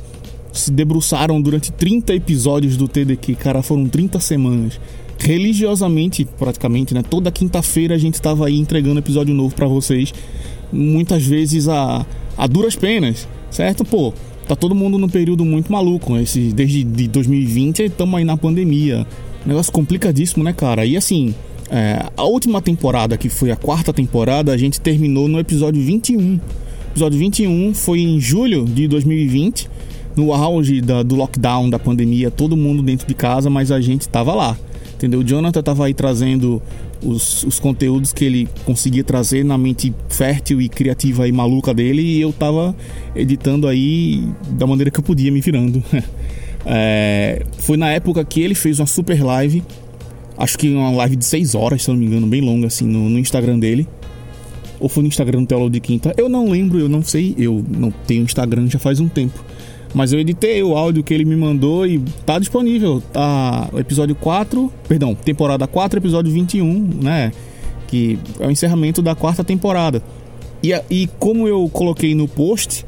se 0.54 0.70
debruçaram 0.70 1.38
durante 1.38 1.70
30 1.70 2.14
episódios 2.14 2.78
do 2.78 2.88
TDQ. 2.88 3.34
Cara, 3.34 3.60
foram 3.60 3.86
30 3.86 4.18
semanas 4.20 4.80
religiosamente, 5.18 6.24
praticamente, 6.38 6.94
né? 6.94 7.02
Toda 7.02 7.30
quinta-feira 7.30 7.94
a 7.94 7.98
gente 7.98 8.14
estava 8.14 8.46
aí 8.46 8.58
entregando 8.58 9.00
episódio 9.00 9.34
novo 9.34 9.54
para 9.54 9.66
vocês, 9.66 10.14
muitas 10.72 11.24
vezes 11.26 11.68
a, 11.68 12.06
a 12.36 12.46
duras 12.46 12.76
penas, 12.76 13.28
certo? 13.50 13.84
Pô, 13.84 14.14
tá 14.46 14.54
todo 14.54 14.74
mundo 14.74 14.96
num 14.96 15.08
período 15.08 15.44
muito 15.44 15.72
maluco, 15.72 16.14
né? 16.14 16.22
Esse, 16.22 16.52
desde 16.52 16.84
de 16.84 17.08
2020 17.08 17.82
estamos 17.82 18.16
aí 18.16 18.24
na 18.24 18.36
pandemia. 18.36 19.06
Negócio 19.44 19.72
complicadíssimo, 19.72 20.44
né, 20.44 20.52
cara? 20.52 20.86
E 20.86 20.96
assim, 20.96 21.34
é, 21.70 22.06
a 22.16 22.24
última 22.24 22.62
temporada, 22.62 23.16
que 23.16 23.28
foi 23.28 23.50
a 23.50 23.56
quarta 23.56 23.92
temporada, 23.92 24.52
a 24.52 24.56
gente 24.56 24.80
terminou 24.80 25.26
no 25.26 25.38
episódio 25.38 25.82
21. 25.82 26.38
episódio 26.90 27.18
21 27.18 27.74
foi 27.74 28.00
em 28.00 28.20
julho 28.20 28.64
de 28.64 28.86
2020, 28.86 29.68
no 30.16 30.32
auge 30.32 30.80
da, 30.80 31.02
do 31.02 31.16
lockdown, 31.16 31.68
da 31.68 31.78
pandemia, 31.78 32.30
todo 32.30 32.56
mundo 32.56 32.82
dentro 32.82 33.06
de 33.06 33.14
casa, 33.14 33.50
mas 33.50 33.70
a 33.70 33.80
gente 33.80 34.08
tava 34.08 34.34
lá 34.34 34.56
entendeu? 34.98 35.20
O 35.20 35.24
Jonathan 35.24 35.62
tava 35.62 35.86
aí 35.86 35.94
trazendo 35.94 36.60
os, 37.02 37.44
os 37.44 37.60
conteúdos 37.60 38.12
que 38.12 38.24
ele 38.24 38.48
conseguia 38.64 39.04
trazer 39.04 39.44
na 39.44 39.56
mente 39.56 39.94
fértil 40.08 40.60
e 40.60 40.68
criativa 40.68 41.26
e 41.28 41.32
maluca 41.32 41.72
dele 41.72 42.02
e 42.02 42.20
eu 42.20 42.32
tava 42.32 42.74
editando 43.14 43.68
aí 43.68 44.28
da 44.50 44.66
maneira 44.66 44.90
que 44.90 44.98
eu 44.98 45.04
podia, 45.04 45.30
me 45.30 45.40
virando. 45.40 45.82
é, 46.66 47.46
foi 47.58 47.76
na 47.76 47.90
época 47.90 48.24
que 48.24 48.40
ele 48.42 48.54
fez 48.54 48.80
uma 48.80 48.86
super 48.86 49.22
live, 49.22 49.62
acho 50.36 50.58
que 50.58 50.68
uma 50.68 50.90
live 50.90 51.16
de 51.16 51.24
6 51.24 51.54
horas, 51.54 51.84
se 51.84 51.88
não 51.88 51.96
me 51.96 52.06
engano, 52.06 52.26
bem 52.26 52.40
longa 52.40 52.66
assim, 52.66 52.86
no, 52.86 53.08
no 53.08 53.18
Instagram 53.18 53.58
dele. 53.58 53.86
Ou 54.80 54.88
foi 54.88 55.02
no 55.02 55.08
Instagram 55.08 55.40
do 55.40 55.46
Teólogo 55.46 55.70
de 55.70 55.80
Quinta? 55.80 56.14
Eu 56.16 56.28
não 56.28 56.48
lembro, 56.48 56.78
eu 56.78 56.88
não 56.88 57.02
sei, 57.02 57.34
eu 57.36 57.64
não 57.68 57.90
tenho 57.90 58.22
Instagram 58.22 58.68
já 58.68 58.78
faz 58.78 59.00
um 59.00 59.08
tempo. 59.08 59.44
Mas 59.94 60.12
eu 60.12 60.20
editei 60.20 60.62
o 60.62 60.76
áudio 60.76 61.02
que 61.02 61.14
ele 61.14 61.24
me 61.24 61.36
mandou 61.36 61.86
e 61.86 61.98
tá 62.26 62.38
disponível. 62.38 63.02
Tá 63.12 63.68
episódio 63.76 64.14
4, 64.14 64.72
perdão, 64.86 65.14
temporada 65.14 65.66
4, 65.66 65.98
episódio 65.98 66.32
21, 66.32 66.90
né? 67.02 67.32
Que 67.86 68.18
é 68.38 68.46
o 68.46 68.50
encerramento 68.50 69.00
da 69.00 69.14
quarta 69.14 69.42
temporada. 69.42 70.02
E, 70.62 70.72
e 70.90 71.08
como 71.18 71.48
eu 71.48 71.68
coloquei 71.72 72.14
no 72.14 72.28
post 72.28 72.84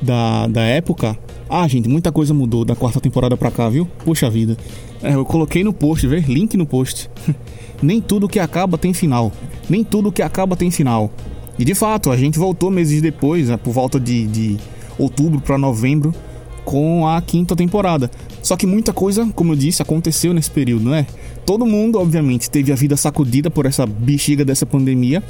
da, 0.00 0.46
da 0.48 0.62
época. 0.62 1.16
Ah, 1.48 1.68
gente, 1.68 1.88
muita 1.88 2.10
coisa 2.10 2.32
mudou 2.32 2.64
da 2.64 2.74
quarta 2.74 3.00
temporada 3.00 3.36
pra 3.36 3.50
cá, 3.50 3.68
viu? 3.68 3.86
Puxa 4.04 4.28
vida. 4.28 4.56
É, 5.02 5.14
eu 5.14 5.24
coloquei 5.24 5.62
no 5.62 5.72
post, 5.72 6.06
ver? 6.06 6.28
Link 6.28 6.56
no 6.56 6.66
post. 6.66 7.10
Nem 7.82 8.00
tudo 8.00 8.28
que 8.28 8.38
acaba 8.38 8.78
tem 8.78 8.94
final. 8.94 9.32
Nem 9.68 9.84
tudo 9.84 10.12
que 10.12 10.22
acaba 10.22 10.56
tem 10.56 10.70
final. 10.70 11.10
E 11.58 11.64
de 11.64 11.74
fato, 11.74 12.10
a 12.10 12.16
gente 12.16 12.38
voltou 12.38 12.70
meses 12.70 13.02
depois, 13.02 13.48
né, 13.48 13.56
por 13.56 13.72
volta 13.72 14.00
de, 14.00 14.26
de 14.26 14.56
outubro 14.98 15.40
para 15.40 15.58
novembro, 15.58 16.14
com 16.64 17.06
a 17.06 17.20
quinta 17.20 17.54
temporada. 17.56 18.10
Só 18.42 18.56
que 18.56 18.66
muita 18.66 18.92
coisa, 18.92 19.26
como 19.34 19.52
eu 19.52 19.56
disse, 19.56 19.82
aconteceu 19.82 20.32
nesse 20.32 20.50
período, 20.50 20.84
não 20.84 20.94
é? 20.94 21.06
Todo 21.44 21.66
mundo, 21.66 21.98
obviamente, 21.98 22.50
teve 22.50 22.72
a 22.72 22.76
vida 22.76 22.96
sacudida 22.96 23.50
por 23.50 23.66
essa 23.66 23.86
bexiga 23.86 24.44
dessa 24.44 24.64
pandemia, 24.64 25.22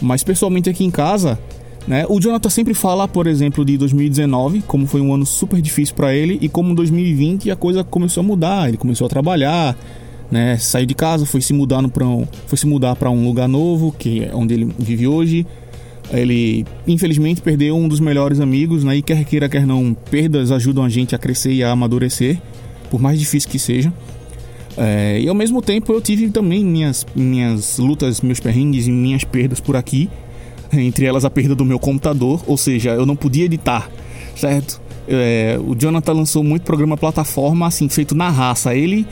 mas 0.00 0.22
pessoalmente 0.22 0.70
aqui 0.70 0.84
em 0.84 0.90
casa, 0.90 1.38
Né? 1.86 2.04
O 2.08 2.18
Jonathan 2.18 2.50
sempre 2.50 2.74
fala, 2.74 3.06
por 3.06 3.26
exemplo, 3.26 3.64
de 3.64 3.78
2019, 3.78 4.62
como 4.62 4.86
foi 4.86 5.00
um 5.00 5.14
ano 5.14 5.24
super 5.24 5.62
difícil 5.62 5.94
para 5.94 6.12
ele, 6.14 6.38
e 6.40 6.48
como 6.48 6.74
2020 6.74 7.50
a 7.50 7.56
coisa 7.56 7.84
começou 7.84 8.22
a 8.22 8.24
mudar. 8.24 8.68
Ele 8.68 8.76
começou 8.76 9.06
a 9.06 9.08
trabalhar, 9.08 9.76
né? 10.30 10.58
Saiu 10.58 10.86
de 10.86 10.94
casa, 10.94 11.24
foi 11.24 11.40
se 11.40 11.52
mudar 11.52 11.86
para 11.88 12.04
um, 12.04 12.26
foi 12.46 12.58
se 12.58 12.66
mudar 12.66 12.96
para 12.96 13.08
um 13.10 13.24
lugar 13.24 13.48
novo, 13.48 13.94
que 13.96 14.24
é 14.24 14.34
onde 14.34 14.54
ele 14.54 14.74
vive 14.78 15.06
hoje. 15.06 15.46
Ele 16.12 16.64
infelizmente 16.86 17.40
perdeu 17.42 17.76
um 17.76 17.88
dos 17.88 18.00
melhores 18.00 18.40
amigos, 18.40 18.84
né? 18.84 18.96
E 18.96 19.02
quer 19.02 19.24
queira 19.24 19.48
quer 19.48 19.66
não, 19.66 19.94
perdas 20.10 20.52
ajudam 20.52 20.84
a 20.84 20.88
gente 20.88 21.14
a 21.14 21.18
crescer 21.18 21.52
e 21.52 21.64
a 21.64 21.70
amadurecer, 21.70 22.40
por 22.90 23.00
mais 23.00 23.18
difícil 23.18 23.50
que 23.50 23.58
seja. 23.58 23.92
É, 24.76 25.20
e 25.20 25.28
ao 25.28 25.34
mesmo 25.34 25.62
tempo 25.62 25.92
eu 25.92 26.00
tive 26.00 26.28
também 26.30 26.64
minhas 26.64 27.06
minhas 27.16 27.78
lutas, 27.78 28.20
meus 28.20 28.38
perrengues 28.38 28.86
e 28.86 28.92
minhas 28.92 29.24
perdas 29.24 29.58
por 29.58 29.74
aqui 29.74 30.08
entre 30.72 31.06
elas 31.06 31.24
a 31.24 31.30
perda 31.30 31.54
do 31.54 31.64
meu 31.64 31.78
computador, 31.78 32.42
ou 32.46 32.56
seja, 32.56 32.90
eu 32.90 33.06
não 33.06 33.16
podia 33.16 33.44
editar, 33.44 33.90
certo? 34.34 34.80
É, 35.08 35.58
o 35.64 35.74
Jonathan 35.74 36.12
lançou 36.12 36.42
muito 36.42 36.62
programa 36.62 36.96
plataforma, 36.96 37.66
assim, 37.66 37.88
feito 37.88 38.14
na 38.14 38.28
raça. 38.28 38.74
Ele, 38.74 39.06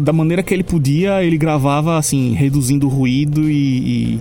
da 0.00 0.12
maneira 0.12 0.42
que 0.42 0.54
ele 0.54 0.62
podia, 0.62 1.24
ele 1.24 1.36
gravava, 1.36 1.98
assim, 1.98 2.32
reduzindo 2.34 2.86
o 2.86 2.90
ruído 2.90 3.50
e, 3.50 3.54
e 4.14 4.20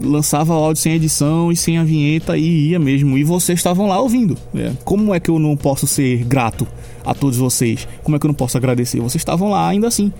lançava 0.00 0.54
áudio 0.54 0.82
sem 0.82 0.94
edição 0.94 1.50
e 1.50 1.56
sem 1.56 1.78
a 1.78 1.84
vinheta 1.84 2.36
e 2.36 2.70
ia 2.70 2.78
mesmo. 2.78 3.18
E 3.18 3.24
vocês 3.24 3.58
estavam 3.58 3.86
lá 3.86 4.00
ouvindo. 4.00 4.36
É, 4.54 4.72
como 4.84 5.14
é 5.14 5.20
que 5.20 5.30
eu 5.30 5.38
não 5.38 5.56
posso 5.56 5.86
ser 5.86 6.24
grato 6.24 6.66
a 7.04 7.14
todos 7.14 7.38
vocês? 7.38 7.86
Como 8.02 8.16
é 8.16 8.20
que 8.20 8.26
eu 8.26 8.28
não 8.28 8.34
posso 8.34 8.56
agradecer? 8.56 9.00
Vocês 9.00 9.20
estavam 9.20 9.50
lá 9.50 9.68
ainda 9.68 9.88
assim. 9.88 10.12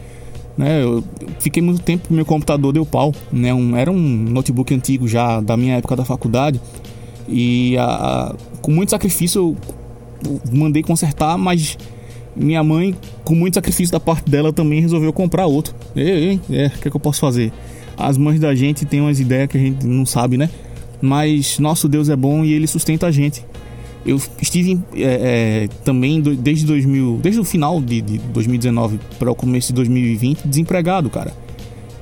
Né, 0.55 0.83
eu 0.83 1.03
fiquei 1.39 1.63
muito 1.63 1.81
tempo 1.81 2.13
meu 2.13 2.27
computador 2.27 2.75
deu 2.75 2.85
pau, 2.85 3.15
né? 3.33 3.55
Um, 3.55 3.75
era 3.75 3.91
um 3.91 3.97
notebook 3.99 4.75
antigo 4.75 5.09
já 5.09 5.41
da 5.41 5.57
minha 5.57 5.77
época 5.77 5.97
da 5.97 6.05
faculdade 6.05 6.61
e 7.27 7.75
a, 7.79 7.85
a, 7.85 8.35
com 8.61 8.71
muito 8.71 8.91
sacrifício 8.91 9.57
eu 10.25 10.41
mandei 10.53 10.83
consertar, 10.83 11.39
mas 11.39 11.79
minha 12.35 12.63
mãe, 12.63 12.95
com 13.25 13.35
muito 13.35 13.55
sacrifício 13.55 13.93
da 13.93 14.01
parte 14.01 14.31
dela, 14.31 14.53
também 14.53 14.81
resolveu 14.81 15.13
comprar 15.13 15.47
outro. 15.47 15.75
E, 15.97 16.39
é, 16.51 16.67
o 16.67 16.71
que, 16.71 16.89
é 16.89 16.91
que 16.91 16.97
eu 16.97 17.01
posso 17.01 17.21
fazer? 17.21 17.53
As 17.97 18.17
mães 18.17 18.41
da 18.41 18.55
gente 18.55 18.85
têm 18.85 19.01
umas 19.01 19.21
ideias 19.21 19.49
que 19.49 19.57
a 19.57 19.61
gente 19.61 19.87
não 19.87 20.07
sabe, 20.07 20.37
né? 20.37 20.49
Mas 21.01 21.59
nosso 21.59 21.89
Deus 21.89 22.09
é 22.09 22.17
bom 22.17 22.45
e 22.45 22.53
ele 22.53 22.67
sustenta 22.67 23.07
a 23.07 23.11
gente. 23.11 23.45
Eu 24.05 24.21
estive 24.41 24.81
é, 24.95 25.03
é, 25.65 25.69
também 25.85 26.21
desde 26.21 26.67
2000, 26.67 27.21
desde 27.23 27.41
o 27.41 27.45
final 27.45 27.81
de, 27.81 28.01
de 28.01 28.19
2019 28.19 28.99
para 29.19 29.31
o 29.31 29.35
começo 29.35 29.69
de 29.69 29.75
2020 29.75 30.47
desempregado, 30.47 31.09
cara. 31.09 31.33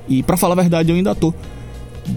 E 0.07 0.23
para 0.23 0.35
falar 0.35 0.53
a 0.53 0.61
verdade, 0.61 0.89
eu 0.89 0.95
ainda 0.95 1.13
tô 1.13 1.33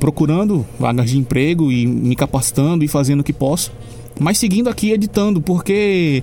procurando 0.01 0.65
vagas 0.79 1.11
de 1.11 1.19
emprego 1.19 1.71
e 1.71 1.87
me 1.87 2.17
capacitando 2.17 2.83
e 2.85 2.89
fazendo 2.89 3.21
o 3.21 3.25
que 3.25 3.33
posso, 3.33 3.71
mas 4.19 4.39
seguindo 4.39 4.69
aqui 4.69 4.91
editando, 4.91 5.41
porque 5.41 6.23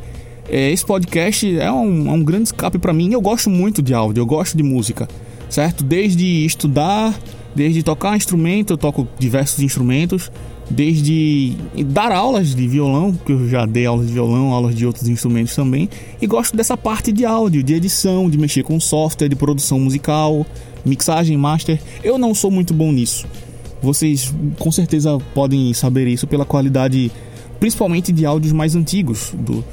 é, 0.49 0.71
esse 0.71 0.85
podcast 0.85 1.59
é 1.59 1.71
um, 1.71 2.09
é 2.09 2.11
um 2.11 2.23
grande 2.23 2.45
escape 2.45 2.77
para 2.79 2.93
mim. 2.93 3.13
Eu 3.13 3.21
gosto 3.21 3.49
muito 3.49 3.81
de 3.81 3.93
áudio, 3.93 4.21
eu 4.21 4.25
gosto 4.25 4.57
de 4.57 4.63
música, 4.63 5.07
certo? 5.49 5.83
Desde 5.83 6.45
estudar, 6.45 7.17
desde 7.55 7.83
tocar 7.83 8.15
instrumento, 8.15 8.73
eu 8.73 8.77
toco 8.77 9.07
diversos 9.19 9.59
instrumentos 9.59 10.31
desde 10.71 11.55
dar 11.87 12.11
aulas 12.11 12.55
de 12.55 12.67
violão, 12.67 13.13
que 13.13 13.31
eu 13.31 13.47
já 13.49 13.65
dei 13.65 13.85
aulas 13.85 14.07
de 14.07 14.13
violão, 14.13 14.51
aulas 14.51 14.73
de 14.73 14.85
outros 14.85 15.07
instrumentos 15.07 15.53
também, 15.53 15.89
e 16.21 16.25
gosto 16.25 16.55
dessa 16.55 16.77
parte 16.77 17.11
de 17.11 17.25
áudio, 17.25 17.61
de 17.61 17.73
edição, 17.73 18.29
de 18.29 18.37
mexer 18.37 18.63
com 18.63 18.79
software, 18.79 19.27
de 19.27 19.35
produção 19.35 19.79
musical, 19.79 20.45
mixagem, 20.85 21.35
master. 21.37 21.79
Eu 22.03 22.17
não 22.17 22.33
sou 22.33 22.49
muito 22.49 22.73
bom 22.73 22.91
nisso. 22.91 23.27
Vocês 23.81 24.33
com 24.59 24.71
certeza 24.71 25.17
podem 25.33 25.73
saber 25.73 26.07
isso 26.07 26.25
pela 26.27 26.45
qualidade, 26.45 27.11
principalmente 27.59 28.11
de 28.11 28.25
áudios 28.25 28.53
mais 28.53 28.75
antigos 28.75 29.33
do, 29.37 29.63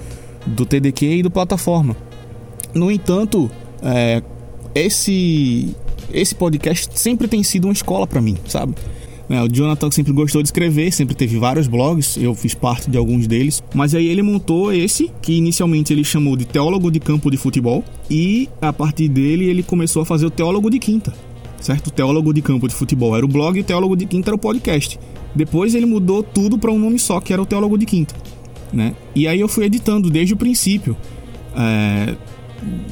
do 0.47 0.67
e 1.03 1.23
do 1.23 1.31
plataforma. 1.31 1.97
No 2.75 2.91
entanto, 2.91 3.51
é, 3.83 4.23
esse 4.75 5.75
esse 6.13 6.35
podcast 6.35 6.99
sempre 6.99 7.29
tem 7.29 7.43
sido 7.43 7.67
uma 7.67 7.73
escola 7.73 8.07
para 8.07 8.21
mim, 8.21 8.37
sabe? 8.47 8.75
É, 9.31 9.43
o 9.43 9.49
Jonathan 9.49 9.91
sempre 9.91 10.13
gostou 10.13 10.43
de 10.43 10.49
escrever, 10.49 10.91
sempre 10.91 11.15
teve 11.15 11.39
vários 11.39 11.67
blogs, 11.67 12.17
eu 12.17 12.35
fiz 12.35 12.55
parte 12.55 12.91
de 12.91 12.97
alguns 12.97 13.27
deles. 13.27 13.63
Mas 13.75 13.95
aí 13.95 14.07
ele 14.07 14.23
montou 14.23 14.73
esse, 14.73 15.11
que 15.21 15.35
inicialmente 15.35 15.93
ele 15.93 16.03
chamou 16.03 16.35
de 16.35 16.47
Teólogo 16.47 16.91
de 16.91 16.99
Campo 16.99 17.31
de 17.31 17.37
Futebol, 17.37 17.85
e 18.11 18.49
a 18.61 18.73
partir 18.73 19.09
dele 19.09 19.45
ele 19.45 19.63
começou 19.63 20.03
a 20.03 20.07
fazer 20.07 20.25
o 20.25 20.31
Teólogo 20.31 20.71
de 20.71 20.79
Quinta, 20.79 21.13
certo? 21.61 21.91
Teólogo 21.91 22.33
de 22.33 22.41
Campo 22.41 22.67
de 22.67 22.75
Futebol 22.75 23.15
era 23.15 23.25
o 23.25 23.29
blog 23.29 23.59
e 23.59 23.61
o 23.61 23.65
Teólogo 23.65 23.97
de 23.97 24.07
Quinta 24.07 24.31
era 24.31 24.37
o 24.37 24.39
podcast. 24.39 24.99
Depois 25.35 25.75
ele 25.75 25.85
mudou 25.85 26.23
tudo 26.23 26.57
para 26.57 26.73
um 26.73 26.79
nome 26.79 26.99
só, 26.99 27.21
que 27.21 27.33
era 27.33 27.43
o 27.43 27.47
Teólogo 27.47 27.77
de 27.77 27.85
Quinta, 27.85 28.15
né? 28.73 28.95
E 29.15 29.29
aí 29.29 29.41
eu 29.41 29.49
fui 29.49 29.67
editando 29.67 30.09
desde 30.09 30.33
o 30.33 30.37
princípio. 30.39 30.97
É, 31.55 32.15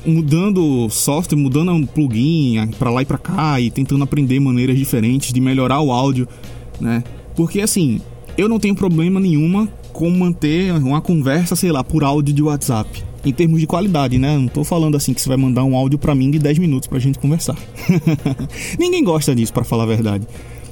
mudando 0.05 0.89
software, 0.91 1.39
mudando 1.39 1.73
um 1.73 1.87
plugin 1.87 2.69
para 2.79 2.91
lá 2.91 3.03
e 3.03 3.05
para 3.05 3.19
cá 3.19 3.61
e 3.61 3.71
tentando 3.71 4.05
aprender 4.05 4.39
maneiras 4.41 4.79
diferentes 4.79 5.33
de 5.33 5.41
melhorar 5.41 5.81
o 5.81 5.91
áudio, 5.91 6.29
né? 6.81 7.03
Porque 7.35 7.61
assim, 7.61 8.01
eu 8.39 8.49
não 8.49 8.59
tenho 8.59 8.75
problema 8.75 9.19
nenhuma 9.19 9.69
com 9.93 10.11
manter 10.11 10.73
uma 10.75 11.01
conversa, 11.01 11.57
sei 11.57 11.73
lá, 11.73 11.83
por 11.83 12.05
áudio 12.05 12.35
de 12.35 12.43
WhatsApp. 12.43 13.05
Em 13.25 13.33
termos 13.33 13.59
de 13.59 13.67
qualidade, 13.67 14.19
né? 14.19 14.37
Não 14.39 14.47
tô 14.47 14.63
falando 14.63 14.97
assim 14.97 15.13
que 15.13 15.21
você 15.21 15.29
vai 15.29 15.39
mandar 15.39 15.65
um 15.65 15.75
áudio 15.75 15.99
para 15.99 16.15
mim 16.15 16.31
de 16.31 16.39
10 16.39 16.59
minutos 16.59 16.87
pra 16.87 16.99
gente 16.99 17.19
conversar. 17.19 17.57
Ninguém 18.79 19.03
gosta 19.03 19.35
disso, 19.35 19.53
para 19.53 19.65
falar 19.65 19.83
a 19.83 19.87
verdade. 19.87 20.27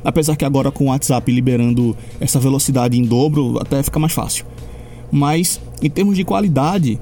Apesar 0.04 0.36
que 0.36 0.44
agora 0.44 0.70
com 0.70 0.84
o 0.84 0.88
WhatsApp 0.88 1.32
liberando 1.32 1.96
essa 2.20 2.38
velocidade 2.38 2.98
em 2.98 3.02
dobro, 3.02 3.58
até 3.58 3.82
fica 3.82 3.98
mais 3.98 4.12
fácil. 4.12 4.44
Mas 5.10 5.58
em 5.82 5.88
termos 5.88 6.16
de 6.16 6.24
qualidade, 6.24 7.00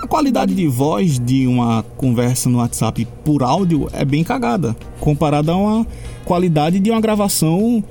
a 0.00 0.06
qualidade 0.06 0.54
de 0.54 0.66
voz 0.66 1.18
de 1.18 1.46
uma 1.46 1.82
conversa 1.96 2.48
no 2.50 2.58
WhatsApp 2.58 3.06
por 3.24 3.42
áudio 3.42 3.88
é 3.92 4.04
bem 4.04 4.22
cagada, 4.22 4.76
comparada 5.00 5.52
a 5.52 5.56
uma 5.56 5.86
qualidade 6.24 6.78
de 6.78 6.90
uma 6.90 7.00
gravação 7.00 7.82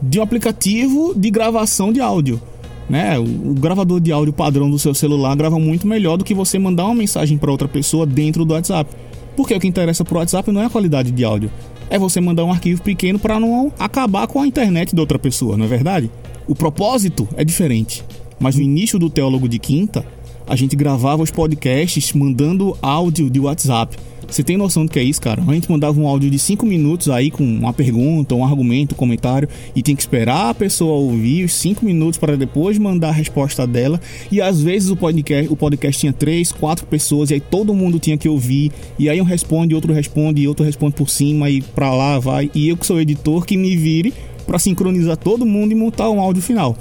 de 0.00 0.18
um 0.18 0.22
aplicativo 0.22 1.12
de 1.14 1.30
gravação 1.30 1.92
de 1.92 2.00
áudio. 2.00 2.40
Né? 2.88 3.18
O, 3.18 3.54
gravador 3.54 4.00
de 4.00 4.10
áudio 4.10 4.32
padrão 4.32 4.70
do 4.70 4.78
seu 4.78 4.94
celular 4.94 5.36
grava 5.36 5.58
muito 5.58 5.86
melhor 5.86 6.16
do 6.16 6.24
que 6.24 6.32
você 6.32 6.58
mandar 6.58 6.86
uma 6.86 6.94
mensagem 6.94 7.36
para 7.36 7.50
outra 7.50 7.68
pessoa 7.68 8.06
dentro 8.06 8.44
do 8.44 8.54
WhatsApp. 8.54 8.90
Porque 9.36 9.54
o 9.54 9.60
que 9.60 9.68
interessa 9.68 10.04
para 10.04 10.14
o 10.14 10.18
WhatsApp 10.18 10.50
não 10.50 10.62
é 10.62 10.66
a 10.66 10.70
qualidade 10.70 11.10
de 11.10 11.24
áudio, 11.24 11.50
é 11.90 11.98
você 11.98 12.20
mandar 12.20 12.44
um 12.44 12.50
arquivo 12.50 12.82
pequeno 12.82 13.18
para 13.18 13.38
não 13.38 13.72
acabar 13.78 14.26
com 14.26 14.40
a 14.40 14.46
internet 14.46 14.94
da 14.94 15.02
outra 15.02 15.18
pessoa, 15.18 15.56
não 15.56 15.64
é 15.64 15.68
verdade? 15.68 16.10
O 16.46 16.54
propósito 16.54 17.28
é 17.36 17.44
diferente. 17.44 18.04
Mas 18.40 18.56
no 18.56 18.62
início 18.62 18.98
do 18.98 19.10
Teólogo 19.10 19.48
de 19.48 19.58
Quinta, 19.58 20.04
a 20.48 20.56
gente 20.56 20.74
gravava 20.74 21.22
os 21.22 21.30
podcasts 21.30 22.12
mandando 22.12 22.76
áudio 22.80 23.28
de 23.28 23.38
WhatsApp. 23.38 23.96
Você 24.26 24.42
tem 24.42 24.58
noção 24.58 24.84
do 24.84 24.92
que 24.92 24.98
é 24.98 25.02
isso, 25.02 25.20
cara? 25.20 25.42
A 25.46 25.54
gente 25.54 25.70
mandava 25.70 25.98
um 25.98 26.06
áudio 26.06 26.28
de 26.28 26.38
5 26.38 26.66
minutos 26.66 27.08
aí 27.08 27.30
com 27.30 27.42
uma 27.42 27.72
pergunta, 27.72 28.34
um 28.34 28.44
argumento, 28.44 28.94
um 28.94 28.98
comentário 28.98 29.48
e 29.74 29.80
tinha 29.80 29.96
que 29.96 30.02
esperar 30.02 30.50
a 30.50 30.54
pessoa 30.54 30.92
ouvir 30.94 31.44
os 31.44 31.54
5 31.54 31.84
minutos 31.84 32.18
para 32.18 32.36
depois 32.36 32.78
mandar 32.78 33.08
a 33.08 33.12
resposta 33.12 33.66
dela. 33.66 33.98
E 34.30 34.40
às 34.40 34.60
vezes 34.60 34.90
o 34.90 34.96
podcast, 34.96 35.50
o 35.50 35.56
podcast 35.56 36.00
tinha 36.00 36.12
3, 36.12 36.52
4 36.52 36.86
pessoas 36.86 37.30
e 37.30 37.34
aí 37.34 37.40
todo 37.40 37.72
mundo 37.72 37.98
tinha 37.98 38.18
que 38.18 38.28
ouvir. 38.28 38.70
E 38.98 39.08
aí 39.08 39.18
um 39.20 39.24
responde, 39.24 39.74
outro 39.74 39.94
responde, 39.94 40.42
e 40.42 40.48
outro 40.48 40.64
responde 40.64 40.94
por 40.94 41.08
cima 41.08 41.48
e 41.48 41.62
para 41.62 41.94
lá 41.94 42.18
vai. 42.18 42.50
E 42.54 42.68
eu 42.68 42.76
que 42.76 42.84
sou 42.84 43.00
editor 43.00 43.46
que 43.46 43.56
me 43.56 43.76
vire 43.76 44.12
para 44.46 44.58
sincronizar 44.58 45.16
todo 45.16 45.46
mundo 45.46 45.72
e 45.72 45.74
montar 45.74 46.10
um 46.10 46.20
áudio 46.20 46.42
final. 46.42 46.76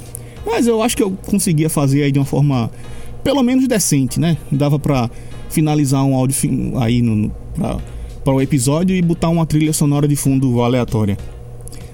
Mas 0.45 0.67
eu 0.67 0.82
acho 0.82 0.97
que 0.97 1.03
eu 1.03 1.12
conseguia 1.12 1.69
fazer 1.69 2.03
aí 2.03 2.12
de 2.12 2.19
uma 2.19 2.25
forma 2.25 2.71
pelo 3.28 3.44
menos 3.44 3.68
decente, 3.68 4.22
né? 4.22 4.38
Dava 4.50 4.80
para 4.80 5.12
finalizar 5.50 6.02
um 6.02 6.16
áudio 6.16 6.80
aí 6.80 7.02
no, 7.02 7.30
para 8.24 8.34
o 8.34 8.42
episódio 8.42 8.96
e 8.96 9.02
botar 9.02 9.28
uma 9.28 9.46
trilha 9.46 9.74
sonora 9.74 10.08
de 10.08 10.16
fundo 10.16 10.62
aleatória. 10.62 11.18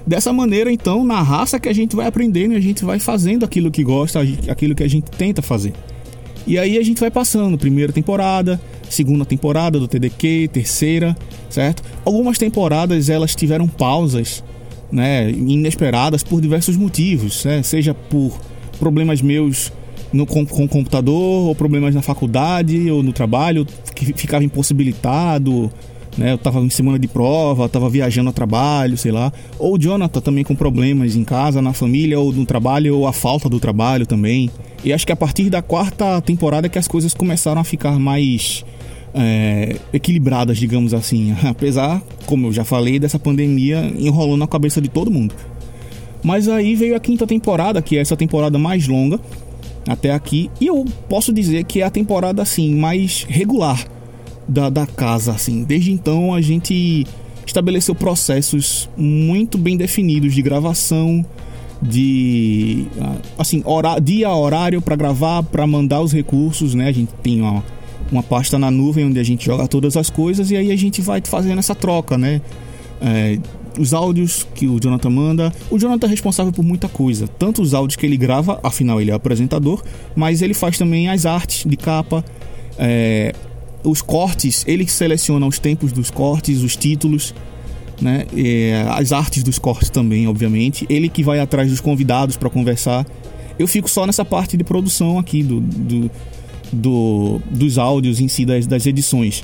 Dessa 0.06 0.32
maneira, 0.32 0.72
então, 0.72 1.04
na 1.04 1.24
raça 1.24 1.60
que 1.60 1.68
a 1.68 1.74
gente 1.74 1.96
vai 1.96 2.06
aprendendo, 2.06 2.54
a 2.54 2.60
gente 2.60 2.86
vai 2.86 3.00
fazendo 3.00 3.44
aquilo 3.44 3.72
que 3.72 3.84
gosta, 3.84 4.20
aquilo 4.48 4.76
que 4.76 4.84
a 4.84 4.88
gente 4.88 5.10
tenta 5.10 5.42
fazer. 5.42 5.74
E 6.46 6.60
aí 6.60 6.78
a 6.78 6.84
gente 6.84 7.00
vai 7.00 7.10
passando, 7.10 7.58
primeira 7.58 7.92
temporada, 7.92 8.62
segunda 8.88 9.26
temporada 9.26 9.80
do 9.80 9.88
TDQ, 9.88 10.52
terceira, 10.54 11.18
certo? 11.50 11.82
Algumas 12.06 12.38
temporadas 12.38 13.10
elas 13.10 13.36
tiveram 13.36 13.68
pausas, 13.68 14.44
né, 14.92 15.32
inesperadas 15.32 16.22
por 16.22 16.40
diversos 16.40 16.78
motivos, 16.78 17.44
né? 17.44 17.64
seja 17.64 17.96
por 17.96 18.40
problemas 18.78 19.20
meus 19.20 19.72
no, 20.14 20.26
com, 20.26 20.46
com 20.46 20.68
computador, 20.68 21.48
ou 21.48 21.56
problemas 21.56 21.96
na 21.96 22.02
faculdade, 22.02 22.90
ou 22.90 23.02
no 23.02 23.12
trabalho, 23.12 23.66
que 23.96 24.06
ficava 24.14 24.44
impossibilitado, 24.44 25.72
né? 26.18 26.34
Eu 26.34 26.38
tava 26.38 26.60
em 26.60 26.70
semana 26.70 27.00
de 27.00 27.08
prova, 27.08 27.68
tava 27.68 27.90
viajando 27.90 28.30
a 28.30 28.34
trabalho, 28.34 28.98
sei 28.98 29.12
lá. 29.12 29.32
Ou 29.58 29.76
o 29.76 29.80
Jonathan 29.80 30.22
também 30.22 30.44
com 30.44 30.56
problemas 30.56 31.16
em 31.16 31.24
casa, 31.24 31.62
na 31.62 31.74
família, 31.74 32.20
ou 32.20 32.32
no 32.32 32.46
trabalho, 32.46 32.96
ou 32.96 33.08
a 33.08 33.14
falta 33.14 33.50
do 33.50 33.60
trabalho 33.60 34.06
também. 34.06 34.50
E 34.84 34.94
acho 34.94 35.06
que 35.06 35.12
a 35.12 35.16
partir 35.16 35.50
da 35.50 35.62
quarta 35.62 36.22
temporada 36.22 36.70
que 36.70 36.78
as 36.78 36.88
coisas 36.88 37.14
começaram 37.14 37.62
a 37.62 37.64
ficar 37.64 37.98
mais 37.98 38.64
é, 39.14 39.76
equilibradas, 39.92 40.58
digamos 40.58 40.94
assim. 40.94 41.36
Apesar, 41.44 42.02
como 42.26 42.48
eu 42.48 42.54
já 42.54 42.64
falei, 42.64 43.00
dessa 43.00 43.18
pandemia 43.18 43.92
enrolando 43.98 44.44
a 44.44 44.48
cabeça 44.48 44.82
de 44.82 44.90
todo 44.90 45.10
mundo. 45.10 45.34
Mas 46.24 46.48
aí 46.48 46.76
veio 46.76 46.96
a 46.96 47.00
quinta 47.00 47.28
temporada, 47.28 47.82
que 47.82 47.98
é 47.98 48.02
essa 48.02 48.16
temporada 48.16 48.58
mais 48.58 48.88
longa 48.88 49.20
até 49.88 50.12
aqui, 50.12 50.50
e 50.60 50.68
eu 50.68 50.86
posso 51.10 51.34
dizer 51.34 51.64
que 51.66 51.82
é 51.82 51.84
a 51.86 51.90
temporada 51.90 52.42
assim 52.42 52.76
mais 52.76 53.26
regular 53.28 53.86
da, 54.48 54.70
da 54.70 54.86
casa, 54.86 55.32
assim. 55.32 55.64
Desde 55.64 55.92
então 55.92 56.34
a 56.34 56.42
gente 56.42 57.06
estabeleceu 57.46 57.94
processos 57.94 58.90
muito 58.96 59.58
bem 59.58 59.76
definidos 59.76 60.34
de 60.34 60.42
gravação, 60.42 61.26
de 61.82 62.86
assim 63.38 63.62
hora, 63.66 64.00
dia 64.00 64.34
horário 64.34 64.82
para 64.82 64.96
gravar, 64.96 65.44
para 65.44 65.68
mandar 65.68 66.02
os 66.02 66.14
recursos, 66.14 66.74
né? 66.74 66.88
A 66.88 66.92
gente 66.92 67.12
tem 67.22 67.42
uma, 67.42 67.64
uma 68.12 68.24
pasta 68.24 68.58
na 68.58 68.72
nuvem 68.72 69.06
onde 69.06 69.20
a 69.20 69.24
gente 69.24 69.46
joga 69.46 69.68
todas 69.68 69.98
as 69.98 70.10
coisas 70.10 70.50
e 70.52 70.56
aí 70.56 70.72
a 70.72 70.78
gente 70.78 71.02
vai 71.02 71.22
fazendo 71.24 71.60
essa 71.60 71.76
troca, 71.76 72.18
né? 72.18 72.42
É, 73.02 73.38
os 73.80 73.94
áudios 73.94 74.48
que 74.56 74.68
o 74.68 74.80
Jonathan 74.80 75.10
manda. 75.10 75.54
O 75.70 75.78
Jonathan 75.78 76.08
é 76.08 76.10
responsável 76.10 76.52
por 76.52 76.64
muita 76.64 76.88
coisa. 76.88 77.28
Tanto 77.28 77.62
os 77.62 77.74
áudios 77.74 77.96
que 77.96 78.06
ele 78.06 78.18
grava, 78.18 78.60
afinal 78.64 79.00
ele 79.02 79.12
é 79.12 79.14
apresentador, 79.14 79.84
mas 80.16 80.42
ele 80.42 80.54
faz 80.54 80.78
também 80.78 81.10
as 81.10 81.26
artes 81.26 81.64
de 81.70 81.78
capa, 81.78 82.24
é, 82.78 83.34
os 83.84 84.02
cortes, 84.02 84.64
ele 84.68 84.88
seleciona 84.88 85.46
os 85.46 85.60
tempos 85.60 85.92
dos 85.92 86.10
cortes, 86.10 86.62
os 86.62 86.76
títulos, 86.76 87.34
né? 88.02 88.26
É, 88.36 88.86
as 88.90 89.12
artes 89.12 89.44
dos 89.44 89.60
cortes 89.60 89.90
também, 89.90 90.28
obviamente. 90.28 90.86
Ele 90.90 91.10
que 91.10 91.24
vai 91.24 91.40
atrás 91.40 91.70
dos 91.70 91.82
convidados 91.82 92.38
para 92.38 92.50
conversar. 92.50 93.06
Eu 93.58 93.68
fico 93.68 93.90
só 93.90 94.06
nessa 94.06 94.26
parte 94.26 94.58
de 94.58 94.64
produção 94.64 95.20
aqui 95.20 95.44
do, 95.44 95.60
do, 95.60 96.12
do 96.72 97.42
dos 97.52 97.78
áudios 97.78 98.20
em 98.20 98.28
si, 98.28 98.46
das, 98.46 98.66
das 98.66 98.86
edições. 98.86 99.44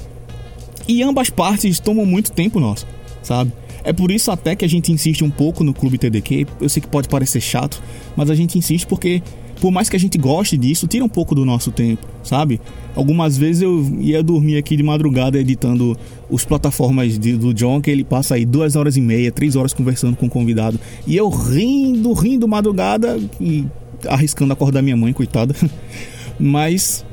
E 0.87 1.03
ambas 1.03 1.29
partes 1.29 1.79
tomam 1.79 2.05
muito 2.05 2.31
tempo 2.31 2.59
nosso, 2.59 2.87
sabe? 3.21 3.51
É 3.89 3.93
por 3.93 4.12
isso 4.12 4.30
até 4.30 4.56
que 4.56 4.63
a 4.63 4.67
gente 4.69 4.91
insiste 4.91 5.23
um 5.23 5.32
pouco 5.32 5.63
no 5.63 5.73
Clube 5.73 5.97
TDQ. 5.97 6.45
Eu 6.62 6.69
sei 6.69 6.80
que 6.80 6.88
pode 6.88 7.10
parecer 7.10 7.41
chato, 7.41 7.82
mas 8.15 8.30
a 8.30 8.36
gente 8.36 8.56
insiste 8.56 8.86
porque, 8.86 9.19
por 9.60 9.71
mais 9.71 9.89
que 9.89 9.95
a 9.95 9.99
gente 9.99 10.15
goste 10.15 10.56
disso, 10.56 10.86
tira 10.86 11.04
um 11.04 11.10
pouco 11.10 11.34
do 11.34 11.43
nosso 11.43 11.71
tempo, 11.71 12.06
sabe? 12.21 12.62
Algumas 12.95 13.36
vezes 13.36 13.63
eu 13.63 13.84
ia 13.99 14.21
dormir 14.21 14.58
aqui 14.58 14.78
de 14.78 14.84
madrugada 14.84 15.39
editando 15.39 15.97
os 16.30 16.45
plataformas 16.45 17.17
de, 17.17 17.36
do 17.36 17.52
John, 17.52 17.82
que 17.82 17.89
ele 17.89 18.04
passa 18.04 18.36
aí 18.36 18.45
duas 18.45 18.75
horas 18.75 18.95
e 18.95 19.02
meia, 19.02 19.32
três 19.32 19.56
horas 19.56 19.73
conversando 19.73 20.15
com 20.15 20.28
o 20.28 20.30
convidado. 20.30 20.80
E 21.08 21.17
eu 21.17 21.28
rindo, 21.28 22.13
rindo 22.13 22.47
madrugada 22.47 23.19
e 23.41 23.65
arriscando 24.08 24.54
acordar 24.54 24.84
minha 24.84 24.95
mãe, 24.95 25.12
coitada. 25.13 25.56
Mas 26.39 27.04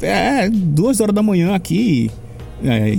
é 0.00 0.48
duas 0.48 1.00
horas 1.00 1.12
da 1.12 1.24
manhã 1.24 1.56
aqui. 1.56 2.08
É, 2.62 2.96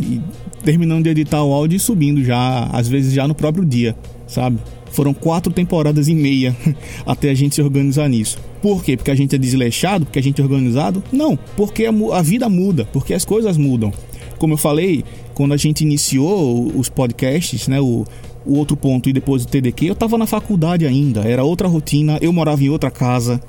terminando 0.63 1.04
de 1.04 1.10
editar 1.10 1.43
o 1.43 1.54
áudio 1.54 1.78
e 1.78 1.80
subindo 1.80 2.24
já, 2.24 2.65
às 2.71 2.88
vezes 2.88 3.13
já 3.13 3.28
no 3.28 3.36
próprio 3.36 3.65
dia, 3.65 3.95
sabe? 4.28 4.58
Foram 4.91 5.13
quatro 5.13 5.52
temporadas 5.52 6.08
e 6.08 6.15
meia 6.15 6.56
até 7.06 7.30
a 7.30 7.34
gente 7.34 7.56
se 7.56 7.62
organizar 7.62 8.10
nisso. 8.10 8.38
Por 8.62 8.84
quê? 8.84 8.95
Porque 8.95 9.12
a 9.12 9.15
gente 9.15 9.36
é 9.36 9.38
desleixado? 9.38 10.06
Porque 10.06 10.19
a 10.19 10.24
gente 10.24 10.41
é 10.41 10.43
organizado? 10.43 11.04
Não, 11.12 11.38
porque 11.56 11.86
a, 11.86 12.21
vida 12.21 12.47
muda, 12.50 12.86
porque 12.91 13.13
as 13.13 13.26
coisas 13.26 13.58
mudam. 13.58 13.91
Como 14.38 14.54
eu 14.54 14.58
falei, 14.58 15.04
quando 15.34 15.54
a 15.54 15.58
gente 15.58 15.82
iniciou 15.82 16.71
os 16.76 16.89
podcasts, 16.89 17.67
né, 17.67 17.80
o, 17.80 18.06
o 18.45 18.58
outro 18.58 18.76
ponto 18.76 19.10
e 19.10 19.13
depois 19.13 19.43
o 19.43 19.47
TDQ, 19.47 19.88
eu 19.88 19.93
estava 19.93 20.17
na 20.17 20.28
faculdade 20.28 20.86
ainda, 20.86 21.21
era 21.21 21.43
outra 21.43 21.67
rotina, 21.67 22.17
eu 22.21 22.34
morava 22.34 22.63
em 22.63 22.69
outra 22.69 22.91
casa, 22.91 23.41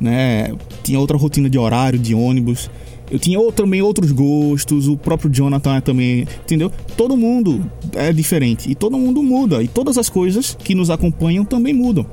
né, 0.00 0.52
tinha 0.82 0.98
outra 0.98 1.16
rotina 1.16 1.50
de 1.50 1.58
horário, 1.58 1.98
de 1.98 2.14
ônibus. 2.14 2.70
Eu 3.10 3.18
tinha 3.18 3.40
também 3.52 3.80
outros 3.80 4.12
gostos, 4.12 4.86
o 4.86 4.96
próprio 4.96 5.30
Jonathan 5.30 5.76
é 5.76 5.80
também, 5.80 6.26
entendeu? 6.44 6.70
Todo 6.96 7.16
mundo 7.16 7.64
é 7.94 8.12
diferente 8.12 8.70
e 8.70 8.74
todo 8.74 8.98
mundo 8.98 9.22
muda 9.22 9.62
e 9.62 9.68
todas 9.68 9.96
as 9.96 10.10
coisas 10.10 10.56
que 10.62 10.74
nos 10.74 10.90
acompanham 10.90 11.44
também 11.44 11.72
mudam. 11.72 12.04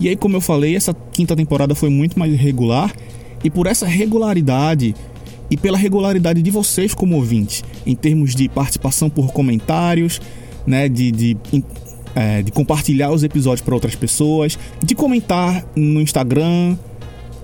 E 0.00 0.08
aí, 0.08 0.16
como 0.16 0.36
eu 0.36 0.40
falei, 0.40 0.74
essa 0.74 0.94
quinta 1.12 1.36
temporada 1.36 1.74
foi 1.74 1.90
muito 1.90 2.18
mais 2.18 2.34
regular 2.34 2.94
e 3.44 3.50
por 3.50 3.66
essa 3.66 3.86
regularidade 3.86 4.94
e 5.50 5.56
pela 5.56 5.76
regularidade 5.76 6.40
de 6.40 6.50
vocês 6.50 6.94
como 6.94 7.16
ouvintes, 7.16 7.62
em 7.84 7.94
termos 7.94 8.34
de 8.34 8.48
participação 8.48 9.10
por 9.10 9.32
comentários, 9.32 10.20
né, 10.66 10.88
de, 10.88 11.12
de, 11.12 11.36
é, 12.14 12.42
de 12.42 12.50
compartilhar 12.50 13.10
os 13.10 13.22
episódios 13.22 13.60
para 13.60 13.74
outras 13.74 13.94
pessoas, 13.94 14.58
de 14.82 14.94
comentar 14.94 15.64
no 15.76 16.00
Instagram, 16.00 16.76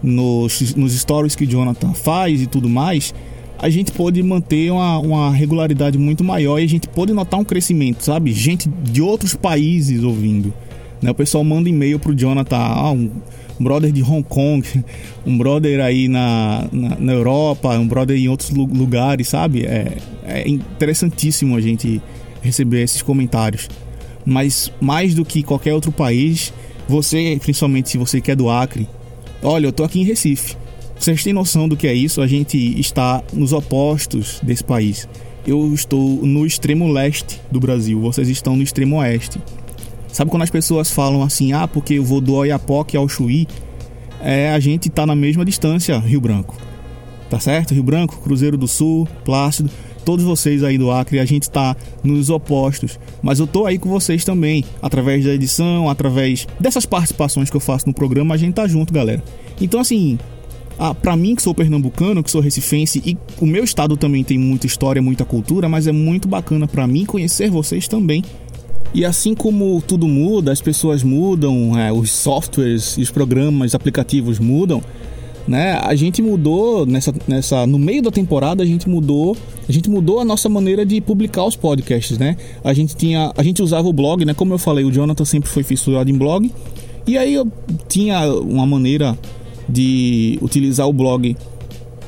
nos, 0.02 0.74
nos 0.74 0.92
stories 0.98 1.34
que 1.34 1.46
Jonathan 1.46 1.92
faz 1.92 2.42
e 2.42 2.46
tudo 2.46 2.68
mais, 2.68 3.14
a 3.58 3.68
gente 3.68 3.90
pode 3.90 4.22
manter 4.22 4.70
uma, 4.70 4.98
uma 4.98 5.32
regularidade 5.32 5.98
muito 5.98 6.22
maior 6.22 6.58
e 6.60 6.64
a 6.64 6.68
gente 6.68 6.88
pode 6.88 7.12
notar 7.12 7.40
um 7.40 7.44
crescimento, 7.44 8.02
sabe? 8.02 8.32
Gente 8.32 8.68
de 8.68 9.02
outros 9.02 9.34
países 9.34 10.04
ouvindo. 10.04 10.54
Né? 11.02 11.10
O 11.10 11.14
pessoal 11.14 11.42
manda 11.42 11.68
e-mail 11.68 11.98
pro 11.98 12.14
Jonathan, 12.14 12.56
ah, 12.56 12.92
um 12.92 13.10
brother 13.58 13.90
de 13.90 14.02
Hong 14.02 14.22
Kong, 14.22 14.64
um 15.26 15.36
brother 15.36 15.80
aí 15.80 16.08
na, 16.08 16.68
na, 16.70 16.96
na 16.98 17.12
Europa, 17.12 17.76
um 17.76 17.86
brother 17.86 18.16
em 18.16 18.28
outros 18.28 18.50
lugares, 18.50 19.28
sabe? 19.28 19.64
É, 19.64 19.96
é 20.24 20.48
interessantíssimo 20.48 21.56
a 21.56 21.60
gente 21.60 22.00
receber 22.40 22.82
esses 22.82 23.02
comentários. 23.02 23.68
Mas 24.24 24.70
mais 24.80 25.14
do 25.14 25.24
que 25.24 25.42
qualquer 25.42 25.74
outro 25.74 25.90
país, 25.90 26.52
você, 26.88 27.38
principalmente 27.42 27.90
se 27.90 27.98
você 27.98 28.20
quer 28.20 28.36
do 28.36 28.48
Acre, 28.48 28.88
Olha, 29.42 29.66
eu 29.66 29.72
tô 29.72 29.84
aqui 29.84 30.00
em 30.00 30.04
Recife. 30.04 30.56
Vocês 30.98 31.22
têm 31.22 31.32
noção 31.32 31.68
do 31.68 31.76
que 31.76 31.86
é 31.86 31.94
isso? 31.94 32.20
A 32.20 32.26
gente 32.26 32.58
está 32.78 33.22
nos 33.32 33.52
opostos 33.52 34.40
desse 34.42 34.64
país. 34.64 35.08
Eu 35.46 35.72
estou 35.72 36.26
no 36.26 36.44
extremo 36.44 36.90
leste 36.90 37.40
do 37.50 37.60
Brasil, 37.60 38.00
vocês 38.00 38.28
estão 38.28 38.56
no 38.56 38.62
extremo 38.62 38.96
oeste. 38.96 39.40
Sabe 40.12 40.30
quando 40.30 40.42
as 40.42 40.50
pessoas 40.50 40.90
falam 40.90 41.22
assim, 41.22 41.52
ah, 41.52 41.68
porque 41.68 41.94
eu 41.94 42.04
vou 42.04 42.20
do 42.20 42.34
Oiapoque 42.34 42.96
ao 42.96 43.08
Chuí? 43.08 43.46
É, 44.20 44.50
a 44.50 44.58
gente 44.58 44.90
tá 44.90 45.06
na 45.06 45.14
mesma 45.14 45.44
distância, 45.44 45.96
Rio 45.98 46.20
Branco. 46.20 46.56
Tá 47.30 47.38
certo? 47.38 47.74
Rio 47.74 47.84
Branco, 47.84 48.20
Cruzeiro 48.20 48.56
do 48.56 48.66
Sul, 48.66 49.06
Plácido 49.24 49.70
todos 50.08 50.24
vocês 50.24 50.64
aí 50.64 50.78
do 50.78 50.90
Acre, 50.90 51.18
a 51.18 51.24
gente 51.26 51.42
está 51.42 51.76
nos 52.02 52.30
opostos, 52.30 52.98
mas 53.20 53.40
eu 53.40 53.46
tô 53.46 53.66
aí 53.66 53.78
com 53.78 53.90
vocês 53.90 54.24
também, 54.24 54.64
através 54.80 55.22
da 55.22 55.34
edição, 55.34 55.90
através 55.90 56.48
dessas 56.58 56.86
participações 56.86 57.50
que 57.50 57.56
eu 57.58 57.60
faço 57.60 57.86
no 57.86 57.92
programa, 57.92 58.34
a 58.34 58.38
gente 58.38 58.54
tá 58.54 58.66
junto, 58.66 58.90
galera. 58.90 59.22
Então 59.60 59.78
assim, 59.78 60.18
para 61.02 61.14
mim 61.14 61.34
que 61.34 61.42
sou 61.42 61.54
pernambucano, 61.54 62.22
que 62.22 62.30
sou 62.30 62.40
recifense 62.40 63.02
e 63.04 63.18
o 63.38 63.44
meu 63.44 63.62
estado 63.62 63.98
também 63.98 64.24
tem 64.24 64.38
muita 64.38 64.66
história, 64.66 65.02
muita 65.02 65.26
cultura, 65.26 65.68
mas 65.68 65.86
é 65.86 65.92
muito 65.92 66.26
bacana 66.26 66.66
para 66.66 66.86
mim 66.86 67.04
conhecer 67.04 67.50
vocês 67.50 67.86
também. 67.86 68.24
E 68.94 69.04
assim 69.04 69.34
como 69.34 69.82
tudo 69.86 70.08
muda, 70.08 70.50
as 70.50 70.62
pessoas 70.62 71.02
mudam, 71.02 71.78
é, 71.78 71.92
os 71.92 72.10
softwares, 72.10 72.96
os 72.96 73.10
programas, 73.10 73.74
aplicativos 73.74 74.38
mudam, 74.38 74.82
né? 75.48 75.80
A 75.82 75.94
gente 75.94 76.20
mudou 76.20 76.84
nessa, 76.84 77.12
nessa 77.26 77.66
no 77.66 77.78
meio 77.78 78.02
da 78.02 78.10
temporada 78.10 78.62
a 78.62 78.66
gente 78.66 78.86
mudou, 78.86 79.34
a 79.66 79.72
gente 79.72 79.88
mudou 79.88 80.20
a 80.20 80.24
nossa 80.24 80.46
maneira 80.46 80.84
de 80.84 81.00
publicar 81.00 81.44
os 81.44 81.56
podcasts, 81.56 82.18
né? 82.18 82.36
A 82.62 82.74
gente 82.74 82.94
tinha, 82.94 83.32
a 83.34 83.42
gente 83.42 83.62
usava 83.62 83.88
o 83.88 83.92
blog, 83.92 84.24
né? 84.26 84.34
Como 84.34 84.52
eu 84.52 84.58
falei, 84.58 84.84
o 84.84 84.92
Jonathan 84.92 85.24
sempre 85.24 85.48
foi 85.48 85.62
fissurado 85.62 86.10
em 86.10 86.14
blog. 86.14 86.52
E 87.06 87.16
aí 87.16 87.32
eu 87.32 87.50
tinha 87.88 88.30
uma 88.30 88.66
maneira 88.66 89.18
de 89.66 90.38
utilizar 90.42 90.86
o 90.86 90.92
blog 90.92 91.34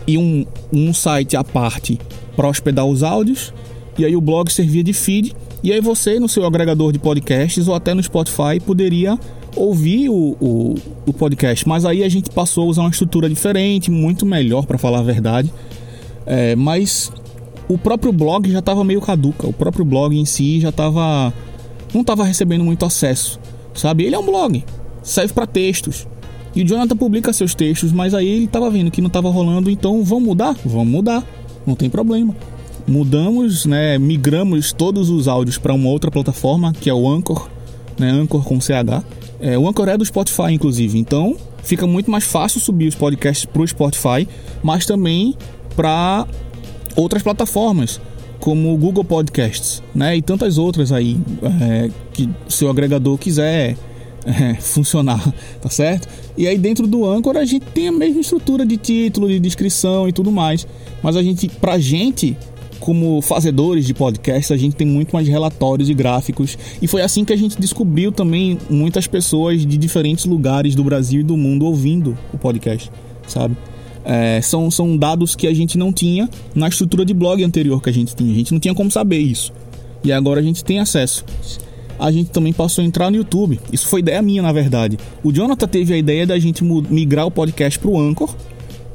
e 0.06 0.18
um, 0.18 0.44
um 0.70 0.92
site 0.92 1.34
à 1.34 1.42
parte 1.42 1.98
para 2.36 2.46
hospedar 2.46 2.84
os 2.84 3.02
áudios. 3.02 3.54
E 3.98 4.04
aí 4.04 4.14
o 4.14 4.20
blog 4.20 4.52
servia 4.52 4.84
de 4.84 4.92
feed. 4.92 5.34
E 5.62 5.72
aí 5.72 5.80
você, 5.80 6.20
no 6.20 6.28
seu 6.28 6.44
agregador 6.44 6.92
de 6.92 6.98
podcasts 6.98 7.68
ou 7.68 7.74
até 7.74 7.94
no 7.94 8.02
Spotify, 8.02 8.60
poderia 8.64 9.18
ouvir 9.56 10.08
o, 10.08 10.36
o, 10.40 10.74
o, 11.06 11.12
podcast, 11.12 11.66
mas 11.68 11.84
aí 11.84 12.02
a 12.02 12.08
gente 12.08 12.30
passou 12.30 12.64
a 12.64 12.66
usar 12.66 12.82
uma 12.82 12.90
estrutura 12.90 13.28
diferente, 13.28 13.90
muito 13.90 14.24
melhor 14.24 14.66
para 14.66 14.78
falar 14.78 15.00
a 15.00 15.02
verdade. 15.02 15.52
É, 16.26 16.54
mas 16.54 17.12
o 17.68 17.78
próprio 17.78 18.12
blog 18.12 18.50
já 18.50 18.60
estava 18.60 18.84
meio 18.84 19.00
caduca, 19.00 19.46
o 19.46 19.52
próprio 19.52 19.84
blog 19.84 20.16
em 20.16 20.24
si 20.24 20.60
já 20.60 20.70
estava 20.70 21.32
não 21.92 22.02
estava 22.02 22.24
recebendo 22.24 22.64
muito 22.64 22.84
acesso, 22.84 23.40
sabe? 23.74 24.04
Ele 24.04 24.14
é 24.14 24.18
um 24.18 24.26
blog, 24.26 24.64
serve 25.02 25.32
para 25.32 25.46
textos. 25.46 26.06
E 26.54 26.62
o 26.62 26.66
Jonathan 26.66 26.96
publica 26.96 27.32
seus 27.32 27.54
textos, 27.54 27.92
mas 27.92 28.12
aí 28.12 28.26
ele 28.26 28.44
estava 28.44 28.68
vendo 28.70 28.90
que 28.90 29.00
não 29.00 29.06
estava 29.06 29.30
rolando, 29.30 29.70
então 29.70 30.02
vamos 30.02 30.24
mudar? 30.24 30.56
Vamos 30.64 30.88
mudar, 30.88 31.24
não 31.66 31.74
tem 31.74 31.88
problema. 31.88 32.34
Mudamos, 32.88 33.66
né, 33.66 33.98
migramos 33.98 34.72
todos 34.72 35.10
os 35.10 35.28
áudios 35.28 35.58
para 35.58 35.72
uma 35.72 35.88
outra 35.88 36.10
plataforma, 36.10 36.72
que 36.72 36.90
é 36.90 36.94
o 36.94 37.08
Anchor, 37.08 37.48
né, 37.98 38.10
Anchor 38.10 38.42
com 38.42 38.60
CH. 38.60 39.04
É, 39.40 39.58
o 39.58 39.66
Anchor 39.68 39.88
é 39.88 39.96
do 39.96 40.04
Spotify, 40.04 40.52
inclusive. 40.52 40.98
Então, 40.98 41.36
fica 41.62 41.86
muito 41.86 42.10
mais 42.10 42.24
fácil 42.24 42.60
subir 42.60 42.88
os 42.88 42.94
podcasts 42.94 43.44
para 43.44 43.62
o 43.62 43.66
Spotify, 43.66 44.28
mas 44.62 44.84
também 44.84 45.34
para 45.74 46.26
outras 46.94 47.22
plataformas, 47.22 48.00
como 48.38 48.74
o 48.74 48.76
Google 48.76 49.04
Podcasts, 49.04 49.82
né? 49.94 50.16
E 50.16 50.22
tantas 50.22 50.58
outras 50.58 50.92
aí 50.92 51.18
é, 51.42 51.90
que 52.12 52.28
seu 52.48 52.68
agregador 52.68 53.16
quiser 53.16 53.76
é, 54.26 54.54
funcionar, 54.60 55.32
tá 55.60 55.70
certo? 55.70 56.08
E 56.36 56.46
aí 56.46 56.58
dentro 56.58 56.86
do 56.86 57.06
Anchor 57.06 57.36
a 57.36 57.44
gente 57.44 57.64
tem 57.66 57.88
a 57.88 57.92
mesma 57.92 58.20
estrutura 58.20 58.66
de 58.66 58.76
título, 58.76 59.28
de 59.28 59.40
descrição 59.40 60.08
e 60.08 60.12
tudo 60.12 60.30
mais. 60.30 60.66
Mas 61.02 61.16
a 61.16 61.22
gente, 61.22 61.48
pra 61.48 61.78
gente, 61.78 62.36
como 62.90 63.22
fazedores 63.22 63.86
de 63.86 63.94
podcast, 63.94 64.52
a 64.52 64.56
gente 64.56 64.74
tem 64.74 64.84
muito 64.84 65.12
mais 65.12 65.28
relatórios 65.28 65.88
e 65.88 65.94
gráficos. 65.94 66.58
E 66.82 66.88
foi 66.88 67.02
assim 67.02 67.24
que 67.24 67.32
a 67.32 67.36
gente 67.36 67.56
descobriu 67.56 68.10
também 68.10 68.58
muitas 68.68 69.06
pessoas 69.06 69.64
de 69.64 69.78
diferentes 69.78 70.24
lugares 70.24 70.74
do 70.74 70.82
Brasil 70.82 71.20
e 71.20 71.22
do 71.22 71.36
mundo 71.36 71.66
ouvindo 71.66 72.18
o 72.34 72.36
podcast, 72.36 72.90
sabe? 73.28 73.56
É, 74.04 74.40
são, 74.42 74.72
são 74.72 74.96
dados 74.96 75.36
que 75.36 75.46
a 75.46 75.54
gente 75.54 75.78
não 75.78 75.92
tinha 75.92 76.28
na 76.52 76.66
estrutura 76.66 77.04
de 77.04 77.14
blog 77.14 77.44
anterior 77.44 77.80
que 77.80 77.88
a 77.88 77.92
gente 77.92 78.12
tinha. 78.16 78.32
A 78.32 78.34
gente 78.34 78.50
não 78.50 78.58
tinha 78.58 78.74
como 78.74 78.90
saber 78.90 79.18
isso. 79.18 79.52
E 80.02 80.10
agora 80.10 80.40
a 80.40 80.42
gente 80.42 80.64
tem 80.64 80.80
acesso. 80.80 81.24
A 81.96 82.10
gente 82.10 82.30
também 82.30 82.52
passou 82.52 82.82
a 82.82 82.84
entrar 82.84 83.08
no 83.08 83.18
YouTube. 83.18 83.60
Isso 83.72 83.86
foi 83.86 84.00
ideia 84.00 84.20
minha, 84.20 84.42
na 84.42 84.50
verdade. 84.50 84.98
O 85.22 85.30
Jonathan 85.30 85.68
teve 85.68 85.94
a 85.94 85.96
ideia 85.96 86.26
da 86.26 86.36
gente 86.40 86.64
migrar 86.64 87.24
o 87.24 87.30
podcast 87.30 87.78
para 87.78 87.88
o 87.88 88.00
Anchor. 88.00 88.34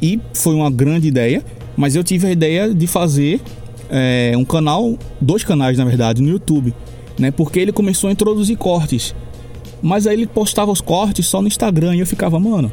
E 0.01 0.19
foi 0.33 0.53
uma 0.53 0.69
grande 0.69 1.07
ideia. 1.07 1.41
Mas 1.77 1.95
eu 1.95 2.03
tive 2.03 2.27
a 2.27 2.31
ideia 2.31 2.73
de 2.73 2.87
fazer 2.87 3.39
é, 3.89 4.33
um 4.35 4.45
canal, 4.45 4.97
dois 5.19 5.43
canais 5.43 5.77
na 5.77 5.85
verdade, 5.85 6.21
no 6.21 6.29
YouTube, 6.29 6.73
né? 7.17 7.31
Porque 7.31 7.59
ele 7.59 7.71
começou 7.71 8.09
a 8.09 8.13
introduzir 8.13 8.57
cortes. 8.57 9.15
Mas 9.81 10.07
aí 10.07 10.15
ele 10.15 10.27
postava 10.27 10.71
os 10.71 10.81
cortes 10.81 11.27
só 11.27 11.41
no 11.41 11.47
Instagram 11.47 11.95
e 11.95 11.99
eu 11.99 12.07
ficava, 12.07 12.39
mano, 12.39 12.71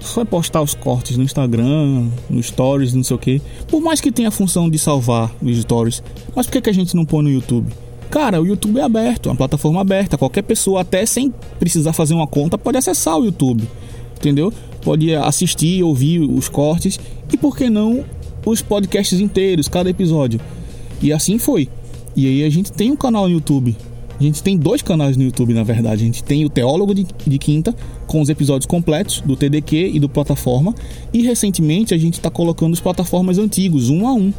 só 0.00 0.24
postar 0.24 0.62
os 0.62 0.74
cortes 0.74 1.16
no 1.16 1.22
Instagram, 1.22 2.08
no 2.28 2.42
Stories, 2.42 2.94
não 2.94 3.04
sei 3.04 3.16
o 3.16 3.18
que. 3.18 3.42
Por 3.68 3.80
mais 3.80 4.00
que 4.00 4.10
tenha 4.10 4.28
a 4.28 4.32
função 4.32 4.68
de 4.68 4.78
salvar 4.78 5.30
os 5.42 5.58
Stories, 5.58 6.02
mas 6.34 6.46
por 6.46 6.52
que, 6.52 6.62
que 6.62 6.70
a 6.70 6.74
gente 6.74 6.96
não 6.96 7.04
põe 7.04 7.22
no 7.22 7.30
YouTube? 7.30 7.70
Cara, 8.10 8.40
o 8.40 8.46
YouTube 8.46 8.80
é 8.80 8.82
aberto, 8.82 9.28
é 9.28 9.32
uma 9.32 9.38
plataforma 9.38 9.80
aberta. 9.80 10.18
Qualquer 10.18 10.42
pessoa, 10.42 10.80
até 10.80 11.06
sem 11.06 11.32
precisar 11.60 11.92
fazer 11.92 12.14
uma 12.14 12.26
conta, 12.26 12.58
pode 12.58 12.76
acessar 12.76 13.16
o 13.16 13.24
YouTube. 13.24 13.68
Entendeu? 14.16 14.52
Pode 14.82 15.14
assistir, 15.14 15.84
ouvir 15.84 16.20
os 16.20 16.48
cortes. 16.48 16.98
E 17.32 17.36
por 17.36 17.56
que 17.56 17.70
não 17.70 18.04
os 18.44 18.62
podcasts 18.62 19.20
inteiros, 19.20 19.68
cada 19.68 19.90
episódio. 19.90 20.40
E 21.02 21.12
assim 21.12 21.38
foi. 21.38 21.68
E 22.16 22.26
aí 22.26 22.44
a 22.44 22.50
gente 22.50 22.72
tem 22.72 22.90
um 22.90 22.96
canal 22.96 23.28
no 23.28 23.34
YouTube. 23.34 23.76
A 24.20 24.22
gente 24.22 24.42
tem 24.42 24.54
dois 24.58 24.82
canais 24.82 25.16
no 25.16 25.22
YouTube, 25.22 25.54
na 25.54 25.62
verdade. 25.62 26.02
A 26.02 26.04
gente 26.04 26.22
tem 26.22 26.44
o 26.44 26.50
Teólogo 26.50 26.94
de, 26.94 27.06
de 27.26 27.38
Quinta, 27.38 27.74
com 28.06 28.20
os 28.20 28.28
episódios 28.28 28.66
completos 28.66 29.22
do 29.22 29.34
TDQ 29.34 29.92
e 29.94 29.98
do 29.98 30.10
Plataforma. 30.10 30.74
E 31.10 31.22
recentemente 31.22 31.94
a 31.94 31.98
gente 31.98 32.14
está 32.14 32.28
colocando 32.28 32.74
os 32.74 32.80
plataformas 32.80 33.38
antigos, 33.38 33.88
um 33.88 34.06
a 34.06 34.12
um. 34.12 34.30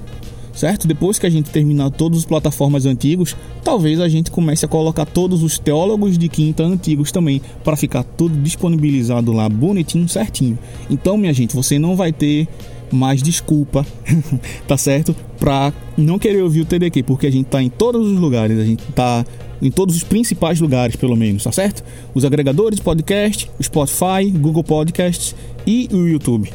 Certo? 0.54 0.88
Depois 0.88 1.18
que 1.18 1.26
a 1.26 1.30
gente 1.30 1.50
terminar 1.50 1.90
todos 1.90 2.20
os 2.20 2.26
plataformas 2.26 2.86
antigos, 2.86 3.36
talvez 3.64 4.00
a 4.00 4.08
gente 4.08 4.30
comece 4.30 4.66
a 4.66 4.68
colocar 4.68 5.06
todos 5.06 5.42
os 5.42 5.58
teólogos 5.58 6.16
de 6.18 6.28
quinta 6.28 6.62
antigos 6.62 7.12
também, 7.12 7.42
para 7.64 7.76
ficar 7.76 8.04
tudo 8.04 8.38
disponibilizado 8.38 9.32
lá 9.32 9.50
bonitinho, 9.50 10.08
certinho. 10.08 10.60
Então, 10.90 11.18
minha 11.18 11.34
gente, 11.34 11.56
você 11.56 11.80
não 11.80 11.96
vai 11.96 12.12
ter 12.12 12.48
mais 12.91 13.21
desculpa, 13.21 13.86
tá 14.67 14.77
certo? 14.77 15.15
Pra 15.39 15.73
não 15.97 16.19
querer 16.19 16.41
ouvir 16.41 16.62
o 16.62 16.65
TDQ, 16.65 17.04
porque 17.04 17.27
a 17.27 17.32
gente 17.32 17.45
tá 17.45 17.62
em 17.62 17.69
todos 17.69 18.08
os 18.08 18.19
lugares, 18.19 18.60
a 18.60 18.65
gente 18.65 18.84
tá 18.93 19.25
em 19.62 19.69
todos 19.69 19.95
os 19.95 20.04
principais 20.04 20.60
lugares, 20.60 20.95
pelo 20.95 21.15
menos, 21.15 21.43
tá 21.43 21.51
certo? 21.51 21.84
Os 22.13 22.25
agregadores 22.25 22.77
de 22.77 22.84
podcast, 22.84 23.49
o 23.60 23.63
Spotify, 23.63 24.30
Google 24.34 24.63
Podcasts 24.63 25.36
e 25.65 25.88
o 25.91 26.08
YouTube. 26.08 26.51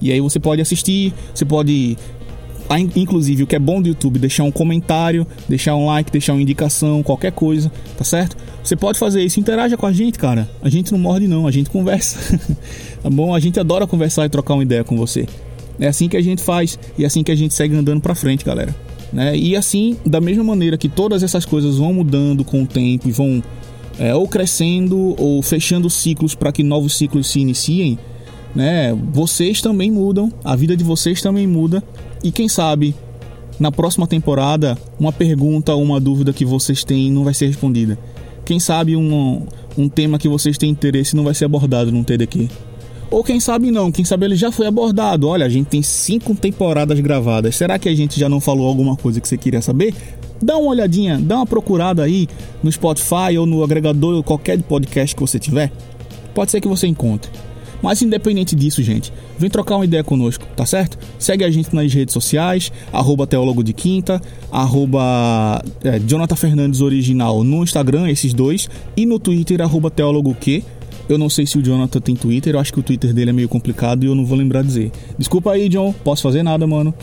E 0.00 0.12
aí 0.12 0.20
você 0.20 0.38
pode 0.38 0.60
assistir, 0.62 1.12
você 1.34 1.44
pode 1.44 1.96
inclusive 2.78 3.42
o 3.42 3.46
que 3.46 3.56
é 3.56 3.58
bom 3.58 3.82
do 3.82 3.88
YouTube, 3.88 4.18
deixar 4.18 4.44
um 4.44 4.50
comentário, 4.50 5.26
deixar 5.48 5.74
um 5.74 5.86
like, 5.86 6.12
deixar 6.12 6.34
uma 6.34 6.42
indicação, 6.42 7.02
qualquer 7.02 7.32
coisa, 7.32 7.70
tá 7.96 8.04
certo? 8.04 8.36
Você 8.62 8.76
pode 8.76 8.98
fazer 8.98 9.22
isso, 9.22 9.40
interaja 9.40 9.76
com 9.76 9.86
a 9.86 9.92
gente, 9.92 10.18
cara. 10.18 10.48
A 10.62 10.68
gente 10.68 10.92
não 10.92 10.98
morde 10.98 11.26
não, 11.26 11.46
a 11.46 11.50
gente 11.50 11.68
conversa. 11.70 12.38
tá 13.02 13.10
bom? 13.10 13.34
A 13.34 13.40
gente 13.40 13.58
adora 13.58 13.86
conversar 13.86 14.26
e 14.26 14.28
trocar 14.28 14.54
uma 14.54 14.62
ideia 14.62 14.84
com 14.84 14.96
você. 14.96 15.26
É 15.80 15.88
assim 15.88 16.08
que 16.08 16.16
a 16.16 16.20
gente 16.20 16.42
faz 16.42 16.78
e 16.98 17.04
é 17.04 17.06
assim 17.06 17.22
que 17.22 17.32
a 17.32 17.34
gente 17.34 17.54
segue 17.54 17.74
andando 17.74 18.00
para 18.00 18.14
frente, 18.14 18.44
galera. 18.44 18.76
Né? 19.12 19.36
E 19.36 19.56
assim, 19.56 19.96
da 20.06 20.20
mesma 20.20 20.44
maneira 20.44 20.76
que 20.76 20.88
todas 20.88 21.22
essas 21.22 21.44
coisas 21.44 21.78
vão 21.78 21.94
mudando 21.94 22.44
com 22.44 22.62
o 22.62 22.66
tempo 22.66 23.08
e 23.08 23.12
vão 23.12 23.42
é, 23.98 24.14
ou 24.14 24.28
crescendo 24.28 25.14
ou 25.18 25.42
fechando 25.42 25.90
ciclos 25.90 26.34
para 26.34 26.52
que 26.52 26.62
novos 26.62 26.96
ciclos 26.96 27.26
se 27.28 27.40
iniciem, 27.40 27.98
né? 28.54 28.96
Vocês 29.12 29.60
também 29.60 29.90
mudam, 29.90 30.32
a 30.44 30.54
vida 30.54 30.76
de 30.76 30.84
vocês 30.84 31.20
também 31.20 31.46
muda 31.46 31.82
e 32.22 32.30
quem 32.30 32.48
sabe 32.48 32.94
na 33.58 33.70
próxima 33.70 34.06
temporada 34.06 34.78
uma 34.98 35.12
pergunta 35.12 35.74
ou 35.74 35.82
uma 35.82 36.00
dúvida 36.00 36.32
que 36.32 36.44
vocês 36.44 36.84
têm 36.84 37.10
não 37.10 37.24
vai 37.24 37.34
ser 37.34 37.46
respondida. 37.46 37.98
Quem 38.44 38.58
sabe 38.58 38.96
um, 38.96 39.46
um 39.76 39.88
tema 39.88 40.18
que 40.18 40.28
vocês 40.28 40.56
têm 40.56 40.70
interesse 40.70 41.14
não 41.14 41.24
vai 41.24 41.34
ser 41.34 41.44
abordado 41.44 41.92
num 41.92 42.02
TDQ. 42.02 42.48
Ou 43.10 43.24
quem 43.24 43.40
sabe 43.40 43.72
não, 43.72 43.90
quem 43.90 44.04
sabe 44.04 44.26
ele 44.26 44.36
já 44.36 44.52
foi 44.52 44.66
abordado. 44.66 45.26
Olha, 45.26 45.44
a 45.44 45.48
gente 45.48 45.66
tem 45.66 45.82
cinco 45.82 46.34
temporadas 46.34 46.98
gravadas. 47.00 47.56
Será 47.56 47.78
que 47.78 47.88
a 47.88 47.94
gente 47.94 48.18
já 48.18 48.28
não 48.28 48.40
falou 48.40 48.68
alguma 48.68 48.96
coisa 48.96 49.20
que 49.20 49.26
você 49.26 49.36
queria 49.36 49.60
saber? 49.60 49.92
Dá 50.40 50.56
uma 50.56 50.70
olhadinha, 50.70 51.18
dá 51.20 51.36
uma 51.36 51.46
procurada 51.46 52.04
aí 52.04 52.28
no 52.62 52.70
Spotify 52.70 53.36
ou 53.38 53.46
no 53.46 53.64
agregador 53.64 54.14
ou 54.14 54.22
qualquer 54.22 54.62
podcast 54.62 55.14
que 55.14 55.20
você 55.20 55.38
tiver. 55.38 55.72
Pode 56.32 56.52
ser 56.52 56.60
que 56.60 56.68
você 56.68 56.86
encontre. 56.86 57.30
Mas 57.82 58.02
independente 58.02 58.54
disso, 58.54 58.82
gente, 58.82 59.12
vem 59.38 59.48
trocar 59.48 59.76
uma 59.76 59.84
ideia 59.84 60.04
conosco, 60.04 60.46
tá 60.54 60.66
certo? 60.66 60.98
Segue 61.18 61.44
a 61.44 61.50
gente 61.50 61.74
nas 61.74 61.92
redes 61.92 62.12
sociais, 62.12 62.70
arroba 62.92 63.26
Teólogo 63.26 63.64
de 63.64 63.72
Quinta, 63.72 64.20
arroba 64.52 65.62
é, 65.82 65.98
Jonathan 65.98 66.36
Fernandes 66.36 66.80
Original 66.80 67.42
no 67.42 67.62
Instagram, 67.62 68.08
esses 68.08 68.34
dois, 68.34 68.68
e 68.96 69.06
no 69.06 69.18
Twitter, 69.18 69.60
arroba 69.62 69.90
Teólogo 69.90 70.34
Que. 70.34 70.62
Eu 71.10 71.18
não 71.18 71.28
sei 71.28 71.44
se 71.44 71.58
o 71.58 71.62
Jonathan 71.62 72.00
tem 72.00 72.14
Twitter, 72.14 72.54
eu 72.54 72.60
acho 72.60 72.72
que 72.72 72.78
o 72.78 72.84
Twitter 72.84 73.12
dele 73.12 73.30
é 73.30 73.32
meio 73.32 73.48
complicado 73.48 74.04
e 74.04 74.06
eu 74.06 74.14
não 74.14 74.24
vou 74.24 74.38
lembrar 74.38 74.62
dizer. 74.62 74.92
Desculpa 75.18 75.50
aí, 75.50 75.68
John, 75.68 75.92
posso 76.04 76.22
fazer 76.22 76.44
nada, 76.44 76.68
mano. 76.68 76.94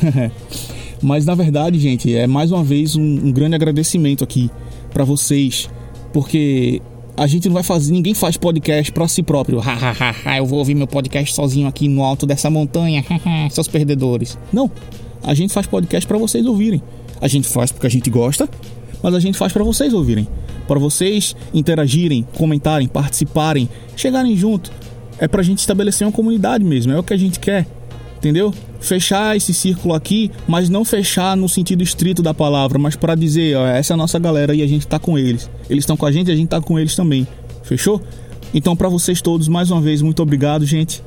Mas 1.03 1.25
na 1.25 1.35
verdade, 1.35 1.77
gente, 1.77 2.15
é 2.15 2.25
mais 2.25 2.49
uma 2.49 2.63
vez 2.63 2.95
um, 2.95 3.01
um 3.01 3.33
grande 3.33 3.55
agradecimento 3.55 4.23
aqui 4.23 4.49
para 4.93 5.03
vocês, 5.03 5.69
porque 6.13 6.81
a 7.17 7.27
gente 7.27 7.49
não 7.49 7.53
vai 7.53 7.63
fazer, 7.63 7.91
ninguém 7.91 8.13
faz 8.13 8.37
podcast 8.37 8.93
para 8.93 9.09
si 9.09 9.21
próprio. 9.21 9.61
eu 10.37 10.45
vou 10.45 10.59
ouvir 10.59 10.73
meu 10.73 10.87
podcast 10.87 11.35
sozinho 11.35 11.67
aqui 11.67 11.89
no 11.89 12.01
alto 12.01 12.25
dessa 12.25 12.49
montanha, 12.49 13.03
seus 13.51 13.67
perdedores. 13.67 14.37
Não, 14.53 14.71
a 15.21 15.33
gente 15.33 15.53
faz 15.53 15.67
podcast 15.67 16.07
para 16.07 16.17
vocês 16.17 16.45
ouvirem. 16.45 16.81
A 17.19 17.27
gente 17.27 17.45
faz 17.45 17.73
porque 17.73 17.87
a 17.87 17.89
gente 17.89 18.09
gosta, 18.09 18.49
mas 19.03 19.13
a 19.13 19.19
gente 19.19 19.37
faz 19.37 19.51
para 19.51 19.65
vocês 19.65 19.93
ouvirem 19.93 20.25
para 20.67 20.79
vocês 20.79 21.35
interagirem, 21.53 22.27
comentarem, 22.35 22.87
participarem, 22.87 23.69
chegarem 23.95 24.35
junto. 24.35 24.71
É 25.19 25.27
para 25.27 25.41
a 25.41 25.43
gente 25.43 25.59
estabelecer 25.59 26.05
uma 26.05 26.13
comunidade 26.13 26.63
mesmo, 26.63 26.91
é 26.91 26.99
o 26.99 27.03
que 27.03 27.13
a 27.13 27.17
gente 27.17 27.39
quer, 27.39 27.65
entendeu? 28.17 28.53
Fechar 28.79 29.35
esse 29.35 29.53
círculo 29.53 29.93
aqui, 29.95 30.29
mas 30.47 30.69
não 30.69 30.85
fechar 30.85 31.35
no 31.35 31.49
sentido 31.49 31.81
estrito 31.81 32.21
da 32.21 32.33
palavra, 32.33 32.77
mas 32.77 32.95
para 32.95 33.15
dizer, 33.15 33.57
ó, 33.57 33.65
essa 33.65 33.93
é 33.93 33.95
a 33.95 33.97
nossa 33.97 34.19
galera 34.19 34.53
e 34.53 34.61
a 34.61 34.67
gente 34.67 34.85
tá 34.85 34.99
com 34.99 35.17
eles. 35.17 35.49
Eles 35.69 35.83
estão 35.83 35.97
com 35.97 36.05
a 36.05 36.11
gente 36.11 36.29
a 36.31 36.35
gente 36.35 36.49
tá 36.49 36.61
com 36.61 36.77
eles 36.77 36.95
também. 36.95 37.25
Fechou? 37.63 38.01
Então, 38.53 38.75
para 38.75 38.87
vocês 38.87 39.21
todos, 39.21 39.47
mais 39.47 39.71
uma 39.71 39.81
vez, 39.81 40.01
muito 40.01 40.21
obrigado, 40.21 40.65
gente, 40.65 41.03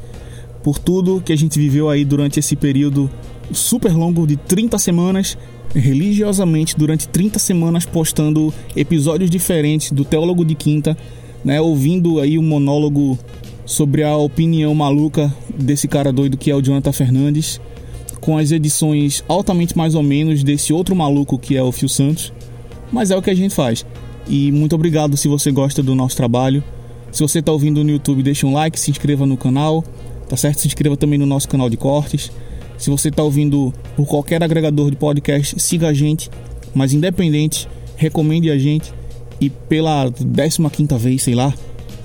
por 0.62 0.78
tudo 0.78 1.22
que 1.24 1.32
a 1.32 1.36
gente 1.36 1.58
viveu 1.58 1.88
aí 1.88 2.04
durante 2.04 2.38
esse 2.38 2.54
período 2.54 3.10
super 3.52 3.92
longo 3.92 4.26
de 4.26 4.36
30 4.36 4.78
semanas 4.78 5.36
religiosamente 5.74 6.76
durante 6.76 7.08
30 7.08 7.38
semanas 7.38 7.86
postando 7.86 8.52
episódios 8.74 9.30
diferentes 9.30 9.92
do 9.92 10.04
Teólogo 10.04 10.44
de 10.44 10.54
Quinta, 10.54 10.96
né, 11.44 11.60
ouvindo 11.60 12.20
aí 12.20 12.38
um 12.38 12.42
monólogo 12.42 13.18
sobre 13.64 14.02
a 14.02 14.16
opinião 14.16 14.74
maluca 14.74 15.32
desse 15.56 15.86
cara 15.86 16.12
doido 16.12 16.36
que 16.36 16.50
é 16.50 16.54
o 16.54 16.60
Jonathan 16.60 16.92
Fernandes, 16.92 17.60
com 18.20 18.36
as 18.36 18.50
edições 18.50 19.24
altamente 19.28 19.76
mais 19.76 19.94
ou 19.94 20.02
menos 20.02 20.42
desse 20.42 20.72
outro 20.72 20.94
maluco 20.94 21.38
que 21.38 21.56
é 21.56 21.62
o 21.62 21.72
Fio 21.72 21.88
Santos. 21.88 22.32
Mas 22.92 23.10
é 23.10 23.16
o 23.16 23.22
que 23.22 23.30
a 23.30 23.34
gente 23.34 23.54
faz. 23.54 23.86
E 24.28 24.50
muito 24.52 24.74
obrigado 24.74 25.16
se 25.16 25.28
você 25.28 25.50
gosta 25.50 25.82
do 25.82 25.94
nosso 25.94 26.16
trabalho. 26.16 26.62
Se 27.12 27.22
você 27.22 27.38
está 27.38 27.52
ouvindo 27.52 27.82
no 27.82 27.90
YouTube, 27.90 28.22
deixa 28.22 28.46
um 28.46 28.52
like, 28.52 28.78
se 28.78 28.90
inscreva 28.90 29.24
no 29.24 29.36
canal, 29.36 29.84
tá 30.28 30.36
certo? 30.36 30.60
Se 30.60 30.66
inscreva 30.66 30.96
também 30.96 31.18
no 31.18 31.26
nosso 31.26 31.48
canal 31.48 31.70
de 31.70 31.76
cortes. 31.76 32.30
Se 32.80 32.88
você 32.88 33.10
está 33.10 33.22
ouvindo 33.22 33.74
por 33.94 34.06
qualquer 34.06 34.42
agregador 34.42 34.90
de 34.90 34.96
podcast, 34.96 35.60
siga 35.60 35.88
a 35.88 35.92
gente. 35.92 36.30
Mas 36.74 36.94
independente, 36.94 37.68
recomende 37.94 38.50
a 38.50 38.58
gente. 38.58 38.92
E 39.38 39.50
pela 39.50 40.10
15 40.10 40.98
vez, 40.98 41.22
sei 41.22 41.34
lá, 41.34 41.52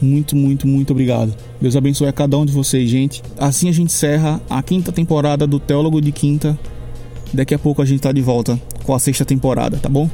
muito, 0.02 0.36
muito, 0.36 0.68
muito 0.68 0.92
obrigado. 0.92 1.34
Deus 1.62 1.78
abençoe 1.78 2.10
a 2.10 2.14
cada 2.14 2.38
um 2.38 2.46
de 2.46 2.52
vocês, 2.52 2.90
gente. 2.90 3.24
Assim 3.38 3.70
a 3.70 3.72
gente 3.72 3.86
encerra 3.86 4.42
a 4.50 4.62
quinta 4.62 4.92
temporada 4.92 5.48
do 5.48 5.60
Teólogo 5.60 6.02
de 6.02 6.12
Quinta. 6.12 6.60
Daqui 7.34 7.56
a 7.56 7.60
pouco 7.60 7.82
a 7.82 7.86
gente 7.86 8.02
tá 8.02 8.12
de 8.12 8.22
volta 8.22 8.60
com 8.84 8.94
a 8.94 9.00
sexta 9.00 9.24
temporada, 9.24 9.78
tá 9.78 9.88
bom? 9.88 10.10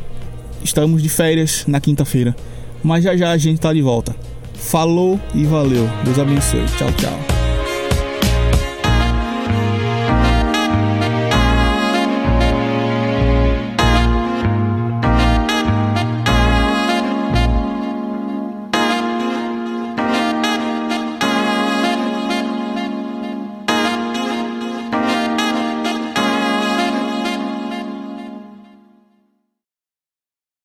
Estamos 0.63 1.01
de 1.01 1.09
férias 1.09 1.65
na 1.67 1.81
quinta-feira, 1.81 2.35
mas 2.83 3.03
já 3.03 3.17
já 3.17 3.31
a 3.31 3.37
gente 3.37 3.59
tá 3.59 3.73
de 3.73 3.81
volta. 3.81 4.15
Falou 4.53 5.19
e 5.33 5.43
valeu. 5.43 5.89
Deus 6.05 6.19
abençoe. 6.19 6.65
Tchau, 6.77 6.91
tchau. 6.93 7.30